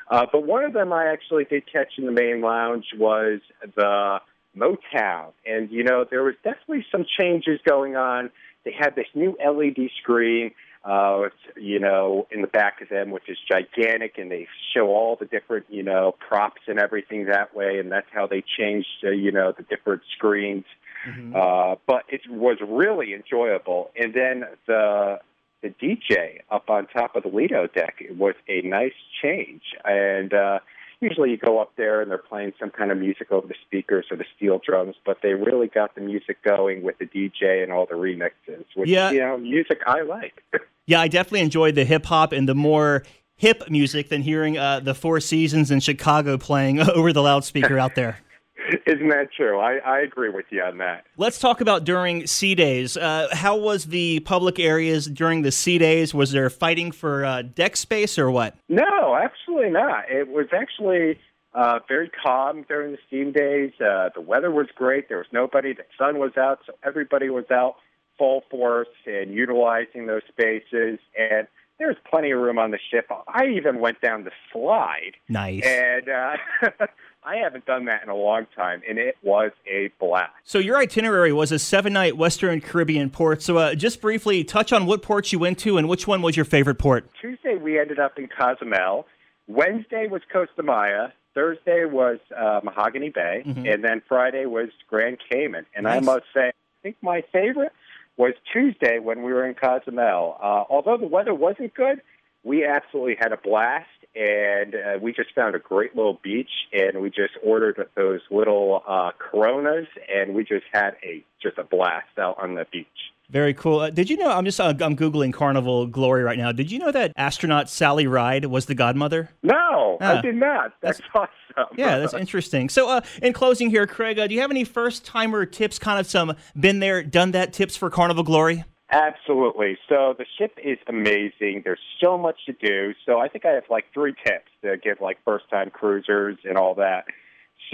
uh, 0.09 0.25
but 0.31 0.47
one 0.47 0.63
of 0.63 0.73
them 0.73 0.91
I 0.91 1.05
actually 1.05 1.45
did 1.45 1.71
catch 1.71 1.93
in 1.97 2.07
the 2.07 2.11
main 2.11 2.41
lounge 2.41 2.85
was 2.97 3.41
the 3.75 4.19
Motown. 4.57 5.33
And, 5.45 5.69
you 5.69 5.83
know, 5.83 6.05
there 6.09 6.23
was 6.23 6.33
definitely 6.43 6.85
some 6.91 7.05
changes 7.19 7.59
going 7.63 7.95
on 7.95 8.31
they 8.63 8.73
had 8.77 8.95
this 8.95 9.07
new 9.13 9.37
LED 9.43 9.89
screen 10.01 10.51
uh, 10.83 11.29
you 11.55 11.79
know, 11.79 12.27
in 12.31 12.41
the 12.41 12.47
back 12.47 12.81
of 12.81 12.89
them, 12.89 13.11
which 13.11 13.29
is 13.29 13.37
gigantic, 13.49 14.17
and 14.17 14.31
they 14.31 14.47
show 14.73 14.87
all 14.87 15.15
the 15.15 15.25
different, 15.25 15.65
you 15.69 15.83
know, 15.83 16.15
props 16.27 16.61
and 16.67 16.79
everything 16.79 17.25
that 17.25 17.55
way, 17.55 17.77
and 17.77 17.91
that's 17.91 18.07
how 18.11 18.25
they 18.25 18.43
changed, 18.57 18.87
uh, 19.03 19.09
you 19.09 19.31
know, 19.31 19.53
the 19.55 19.63
different 19.63 20.01
screens. 20.15 20.65
Mm-hmm. 21.07 21.35
Uh, 21.35 21.75
but 21.87 22.03
it 22.09 22.21
was 22.29 22.57
really 22.67 23.13
enjoyable. 23.13 23.91
And 23.99 24.13
then 24.13 24.45
the 24.67 25.19
the 25.61 25.69
DJ 25.69 26.39
up 26.49 26.71
on 26.71 26.87
top 26.87 27.15
of 27.15 27.21
the 27.21 27.29
Lido 27.29 27.67
deck 27.67 27.97
it 27.99 28.17
was 28.17 28.33
a 28.47 28.61
nice 28.61 28.93
change, 29.21 29.61
and 29.85 30.33
uh, 30.33 30.59
usually 31.01 31.31
you 31.31 31.37
go 31.37 31.59
up 31.59 31.73
there 31.75 32.01
and 32.01 32.09
they're 32.09 32.17
playing 32.17 32.53
some 32.59 32.69
kind 32.69 32.91
of 32.91 32.97
music 32.97 33.31
over 33.31 33.47
the 33.47 33.55
speakers 33.65 34.05
or 34.11 34.17
the 34.17 34.25
steel 34.35 34.61
drums, 34.65 34.95
but 35.05 35.17
they 35.21 35.33
really 35.33 35.67
got 35.67 35.95
the 35.95 36.01
music 36.01 36.41
going 36.43 36.83
with 36.83 36.97
the 36.99 37.05
DJ 37.05 37.63
and 37.63 37.71
all 37.71 37.87
the 37.87 37.95
remixes, 37.95 38.63
which 38.75 38.89
yeah. 38.89 39.11
you 39.11 39.19
know, 39.19 39.37
music 39.37 39.81
I 39.85 40.01
like. 40.01 40.43
yeah, 40.85 41.01
I 41.01 41.07
definitely 41.07 41.41
enjoyed 41.41 41.75
the 41.75 41.85
hip 41.85 42.05
hop 42.05 42.31
and 42.31 42.47
the 42.47 42.55
more 42.55 43.03
hip 43.35 43.63
music 43.69 44.09
than 44.09 44.21
hearing 44.21 44.57
uh, 44.57 44.79
the 44.79 44.93
Four 44.93 45.19
Seasons 45.19 45.71
in 45.71 45.79
Chicago 45.79 46.37
playing 46.37 46.79
over 46.95 47.11
the 47.11 47.23
loudspeaker 47.23 47.79
out 47.79 47.95
there. 47.95 48.19
Isn't 48.85 49.09
that 49.09 49.29
true? 49.35 49.59
I, 49.59 49.77
I 49.77 49.99
agree 49.99 50.29
with 50.29 50.45
you 50.49 50.61
on 50.61 50.77
that. 50.79 51.05
Let's 51.17 51.39
talk 51.39 51.61
about 51.61 51.83
during 51.83 52.27
sea 52.27 52.55
days. 52.55 52.97
Uh, 52.97 53.27
how 53.31 53.57
was 53.57 53.85
the 53.85 54.19
public 54.21 54.59
areas 54.59 55.07
during 55.07 55.41
the 55.41 55.51
sea 55.51 55.77
days? 55.77 56.13
Was 56.13 56.31
there 56.31 56.49
fighting 56.49 56.91
for 56.91 57.25
uh, 57.25 57.41
deck 57.41 57.75
space 57.75 58.17
or 58.17 58.29
what? 58.29 58.55
No, 58.69 59.15
absolutely 59.15 59.71
not. 59.71 60.09
It 60.09 60.27
was 60.27 60.47
actually 60.53 61.19
uh, 61.53 61.79
very 61.87 62.09
calm 62.09 62.65
during 62.67 62.91
the 62.91 62.97
steam 63.07 63.31
days. 63.31 63.71
Uh, 63.79 64.09
the 64.13 64.21
weather 64.21 64.51
was 64.51 64.67
great. 64.75 65.09
There 65.09 65.17
was 65.17 65.27
nobody. 65.31 65.73
The 65.73 65.83
sun 65.97 66.19
was 66.19 66.31
out, 66.37 66.59
so 66.65 66.73
everybody 66.83 67.29
was 67.29 67.45
out 67.51 67.75
full 68.17 68.43
force 68.49 68.87
and 69.05 69.33
utilizing 69.33 70.07
those 70.07 70.21
spaces. 70.29 70.99
And 71.17 71.47
there's 71.79 71.97
plenty 72.09 72.31
of 72.31 72.39
room 72.39 72.59
on 72.59 72.71
the 72.71 72.79
ship. 72.91 73.09
I 73.27 73.47
even 73.57 73.79
went 73.79 74.01
down 74.01 74.23
the 74.23 74.31
slide. 74.53 75.13
Nice. 75.27 75.63
And 75.65 76.07
uh, 76.07 76.37
I 77.23 77.37
haven't 77.37 77.65
done 77.65 77.85
that 77.85 78.01
in 78.03 78.09
a 78.09 78.15
long 78.15 78.47
time, 78.55 78.81
and 78.87 78.97
it 78.97 79.15
was 79.21 79.51
a 79.67 79.91
blast. 79.99 80.31
So 80.43 80.57
your 80.57 80.77
itinerary 80.77 81.31
was 81.31 81.51
a 81.51 81.59
seven-night 81.59 82.17
Western 82.17 82.61
Caribbean 82.61 83.11
port. 83.11 83.43
So 83.43 83.57
uh, 83.57 83.75
just 83.75 84.01
briefly 84.01 84.43
touch 84.43 84.73
on 84.73 84.87
what 84.87 85.03
ports 85.03 85.31
you 85.31 85.37
went 85.37 85.59
to, 85.59 85.77
and 85.77 85.87
which 85.87 86.07
one 86.07 86.21
was 86.21 86.35
your 86.35 86.45
favorite 86.45 86.79
port. 86.79 87.09
Tuesday 87.21 87.55
we 87.55 87.79
ended 87.79 87.99
up 87.99 88.17
in 88.17 88.27
Cozumel. 88.27 89.05
Wednesday 89.47 90.07
was 90.07 90.21
Costa 90.31 90.63
Maya. 90.63 91.09
Thursday 91.33 91.85
was 91.85 92.17
uh, 92.35 92.59
Mahogany 92.63 93.09
Bay, 93.09 93.43
mm-hmm. 93.45 93.65
and 93.65 93.83
then 93.83 94.01
Friday 94.07 94.45
was 94.45 94.69
Grand 94.89 95.17
Cayman. 95.29 95.65
And 95.75 95.83
nice. 95.83 95.97
I 95.97 95.99
must 95.99 96.25
say, 96.33 96.47
I 96.47 96.81
think 96.81 96.97
my 97.01 97.23
favorite 97.31 97.71
was 98.17 98.33
Tuesday 98.51 98.99
when 98.99 99.23
we 99.23 99.31
were 99.31 99.45
in 99.45 99.53
Cozumel. 99.53 100.37
Uh, 100.41 100.63
although 100.69 100.97
the 100.97 101.07
weather 101.07 101.33
wasn't 101.33 101.73
good, 101.73 102.01
we 102.43 102.65
absolutely 102.65 103.15
had 103.19 103.31
a 103.31 103.37
blast 103.37 103.87
and 104.15 104.75
uh, 104.75 104.99
we 105.01 105.13
just 105.13 105.33
found 105.33 105.55
a 105.55 105.59
great 105.59 105.95
little 105.95 106.19
beach, 106.21 106.49
and 106.73 107.01
we 107.01 107.09
just 107.09 107.33
ordered 107.43 107.87
those 107.95 108.21
little 108.29 108.83
uh, 108.87 109.11
Coronas, 109.17 109.87
and 110.13 110.35
we 110.35 110.43
just 110.43 110.65
had 110.73 110.95
a 111.03 111.23
just 111.41 111.57
a 111.57 111.63
blast 111.63 112.17
out 112.17 112.37
on 112.41 112.55
the 112.55 112.65
beach. 112.71 112.87
Very 113.31 113.53
cool. 113.53 113.79
Uh, 113.79 113.89
did 113.89 114.09
you 114.09 114.17
know? 114.17 114.29
I'm 114.29 114.43
just 114.43 114.59
uh, 114.59 114.73
I'm 114.81 114.97
googling 114.97 115.33
Carnival 115.33 115.87
Glory 115.87 116.21
right 116.23 116.37
now. 116.37 116.51
Did 116.51 116.69
you 116.69 116.79
know 116.79 116.91
that 116.91 117.13
astronaut 117.15 117.69
Sally 117.69 118.05
Ride 118.05 118.45
was 118.45 118.65
the 118.65 118.75
godmother? 118.75 119.29
No, 119.41 119.97
I 120.01 120.19
did 120.19 120.35
not. 120.35 120.73
That's, 120.81 120.99
that's, 120.99 121.29
awesome. 121.55 121.77
yeah, 121.77 121.97
that's 121.97 122.13
interesting. 122.19 122.67
So, 122.67 122.89
uh, 122.89 123.01
in 123.21 123.31
closing 123.31 123.69
here, 123.69 123.87
Craig, 123.87 124.19
uh, 124.19 124.27
do 124.27 124.35
you 124.35 124.41
have 124.41 124.51
any 124.51 124.65
first 124.65 125.05
timer 125.05 125.45
tips? 125.45 125.79
Kind 125.79 125.99
of 125.99 126.07
some 126.07 126.35
been 126.59 126.79
there, 126.79 127.01
done 127.03 127.31
that 127.31 127.53
tips 127.53 127.77
for 127.77 127.89
Carnival 127.89 128.23
Glory? 128.23 128.65
Absolutely. 128.91 129.77
So 129.87 130.13
the 130.17 130.25
ship 130.37 130.57
is 130.61 130.77
amazing. 130.87 131.61
There's 131.63 131.79
so 132.01 132.17
much 132.17 132.37
to 132.45 132.53
do. 132.53 132.93
So 133.05 133.19
I 133.19 133.29
think 133.29 133.45
I 133.45 133.51
have 133.51 133.63
like 133.69 133.85
three 133.93 134.13
tips 134.25 134.51
to 134.63 134.75
give 134.77 134.99
like 134.99 135.17
first 135.23 135.49
time 135.49 135.69
cruisers 135.69 136.37
and 136.43 136.57
all 136.57 136.75
that. 136.75 137.05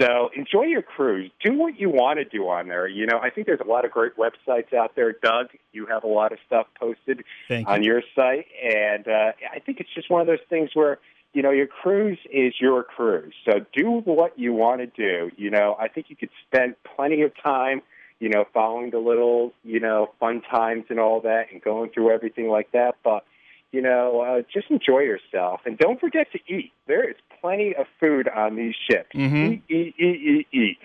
So 0.00 0.30
enjoy 0.36 0.64
your 0.64 0.82
cruise. 0.82 1.30
Do 1.44 1.54
what 1.54 1.80
you 1.80 1.90
want 1.90 2.20
to 2.20 2.24
do 2.24 2.48
on 2.48 2.68
there. 2.68 2.86
You 2.86 3.06
know, 3.06 3.18
I 3.18 3.30
think 3.30 3.48
there's 3.48 3.60
a 3.60 3.68
lot 3.68 3.84
of 3.84 3.90
great 3.90 4.12
websites 4.16 4.72
out 4.72 4.94
there. 4.94 5.12
Doug, 5.12 5.48
you 5.72 5.86
have 5.86 6.04
a 6.04 6.08
lot 6.08 6.30
of 6.30 6.38
stuff 6.46 6.68
posted 6.78 7.24
on 7.66 7.82
your 7.82 8.02
site, 8.14 8.46
and 8.62 9.08
uh, 9.08 9.32
I 9.52 9.58
think 9.58 9.80
it's 9.80 9.92
just 9.92 10.08
one 10.10 10.20
of 10.20 10.28
those 10.28 10.44
things 10.48 10.70
where 10.74 10.98
you 11.32 11.42
know 11.42 11.50
your 11.50 11.66
cruise 11.66 12.18
is 12.32 12.54
your 12.60 12.84
cruise. 12.84 13.34
So 13.44 13.64
do 13.74 14.02
what 14.04 14.38
you 14.38 14.52
want 14.52 14.82
to 14.82 14.86
do. 14.86 15.32
You 15.36 15.50
know, 15.50 15.76
I 15.80 15.88
think 15.88 16.10
you 16.10 16.16
could 16.16 16.30
spend 16.46 16.76
plenty 16.94 17.22
of 17.22 17.32
time 17.42 17.82
you 18.20 18.28
know, 18.28 18.44
following 18.52 18.90
the 18.90 18.98
little, 18.98 19.52
you 19.64 19.80
know, 19.80 20.10
fun 20.18 20.42
times 20.42 20.84
and 20.88 20.98
all 20.98 21.20
that 21.20 21.46
and 21.52 21.62
going 21.62 21.90
through 21.90 22.10
everything 22.10 22.48
like 22.48 22.72
that. 22.72 22.96
But, 23.04 23.24
you 23.70 23.80
know, 23.80 24.20
uh, 24.20 24.42
just 24.52 24.70
enjoy 24.70 25.00
yourself. 25.00 25.60
And 25.64 25.78
don't 25.78 26.00
forget 26.00 26.26
to 26.32 26.38
eat. 26.52 26.72
There 26.86 27.08
is 27.08 27.16
plenty 27.40 27.74
of 27.76 27.86
food 28.00 28.28
on 28.28 28.56
these 28.56 28.74
ships. 28.90 29.14
Mm-hmm. 29.14 29.52
Eat, 29.52 29.62
eat, 29.68 29.94
eat, 29.98 30.20
eat, 30.20 30.46
eat. 30.52 30.78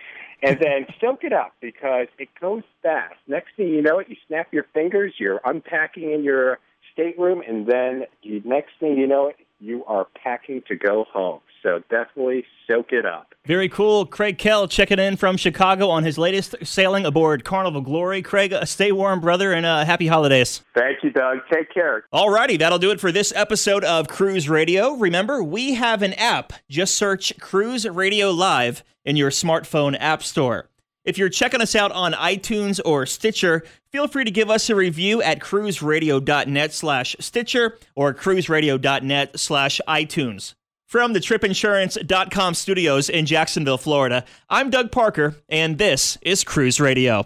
And 0.44 0.60
then 0.60 0.86
soak 1.02 1.24
it 1.24 1.34
up 1.34 1.54
because 1.62 2.08
it 2.20 2.30
goes 2.40 2.64
fast. 2.84 3.16
Next 3.28 3.56
thing 3.58 3.70
you 3.70 3.82
know 3.82 4.00
it, 4.00 4.10
you 4.10 4.16
snap 4.28 4.54
your 4.54 4.66
fingers, 4.74 5.14
you're 5.18 5.42
unpacking 5.46 6.12
in 6.12 6.24
your 6.24 6.60
stateroom, 6.92 7.42
and 7.48 7.66
then 7.66 8.04
you, 8.22 8.42
next 8.46 8.74
thing 8.80 8.98
you 8.98 9.08
know 9.08 9.30
it, 9.30 9.38
you 9.64 9.86
are 9.86 10.08
packing 10.22 10.62
to 10.68 10.76
go 10.76 11.06
home. 11.12 11.40
So 11.62 11.82
definitely 11.90 12.46
soak 12.70 12.92
it 12.92 13.06
up. 13.06 13.34
Very 13.46 13.70
cool. 13.70 14.06
Craig 14.06 14.38
Kell 14.38 14.68
checking 14.68 15.00
in 15.00 15.16
from 15.16 15.38
Chicago 15.38 15.90
on 15.90 16.04
his 16.04 16.18
latest 16.18 16.56
sailing 16.64 17.06
aboard 17.06 17.46
Carnival 17.46 17.82
Glory. 17.82 18.22
Craig, 18.22 18.52
uh, 18.52 18.66
stay 18.66 18.92
warm, 18.92 19.22
brother, 19.22 19.54
and 19.54 19.66
uh, 19.66 19.86
happy 19.86 20.08
holidays. 20.08 20.62
Thank 20.76 21.04
you, 21.04 21.12
Doug. 21.12 21.40
Take 21.52 21.74
care. 21.74 22.04
Alrighty, 22.14 22.60
that'll 22.60 22.80
do 22.80 22.92
it 22.92 23.00
for 23.00 23.12
this 23.14 23.32
episode 23.36 23.86
of 23.86 24.10
Cruise 24.10 24.50
Radio. 24.50 24.92
Remember, 24.94 25.42
we 25.42 25.76
have 25.76 26.02
an 26.02 26.14
app. 26.14 26.52
Just 26.70 26.96
search 26.96 27.38
Cruise 27.40 27.88
Radio 27.88 28.32
Live 28.32 28.84
in 29.06 29.16
your 29.16 29.30
smartphone 29.30 29.96
app 30.00 30.22
store. 30.24 30.70
If 31.06 31.18
you're 31.18 31.30
checking 31.30 31.62
us 31.62 31.76
out 31.76 31.92
on 31.92 32.14
iTunes 32.14 32.80
or 32.86 33.06
Stitcher, 33.06 33.64
feel 33.92 34.08
free 34.08 34.24
to 34.24 34.32
give 34.32 34.50
us 34.50 34.70
a 34.70 34.76
review 34.76 35.22
at 35.22 35.40
cruiseradio.net 35.40 36.74
slash 36.74 37.16
Stitcher 37.20 37.78
or 37.96 38.14
cruiseradio.net 38.14 39.38
slash 39.38 39.82
iTunes. 39.88 40.54
From 40.88 41.14
the 41.14 41.20
tripinsurance.com 41.20 42.54
studios 42.54 43.10
in 43.10 43.26
Jacksonville, 43.26 43.80
Florida, 43.80 44.26
I'm 44.50 44.70
Doug 44.70 44.92
Parker, 44.92 45.36
and 45.50 45.78
this 45.78 46.18
is 46.22 46.44
Cruise 46.44 46.80
Radio. 46.80 47.26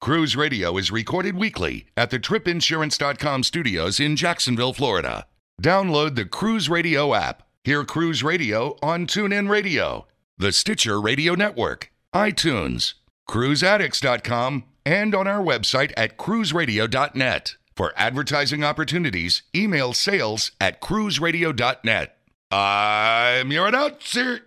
Cruise 0.00 0.34
Radio 0.34 0.78
is 0.78 0.90
recorded 0.90 1.36
weekly 1.36 1.86
at 1.96 2.10
the 2.10 2.18
tripinsurance.com 2.18 3.42
studios 3.42 4.00
in 4.00 4.16
Jacksonville, 4.16 4.72
Florida. 4.72 5.26
Download 5.60 6.14
the 6.14 6.24
Cruise 6.24 6.70
Radio 6.70 7.12
app. 7.14 7.42
Hear 7.64 7.84
Cruise 7.84 8.22
Radio 8.22 8.76
on 8.80 9.06
TuneIn 9.06 9.50
Radio, 9.50 10.06
the 10.38 10.52
Stitcher 10.52 10.98
Radio 10.98 11.34
Network, 11.34 11.92
iTunes, 12.14 12.94
cruiseaddicts.com, 13.30 14.64
and 14.84 15.14
on 15.14 15.28
our 15.28 15.42
website 15.42 15.92
at 15.96 16.18
cruiseradio.net. 16.18 17.54
For 17.76 17.92
advertising 17.96 18.64
opportunities, 18.64 19.42
email 19.54 19.92
sales 19.92 20.50
at 20.60 20.80
cruiseradio.net. 20.80 22.16
I'm 22.50 23.52
your 23.52 23.68
announcer, 23.68 24.40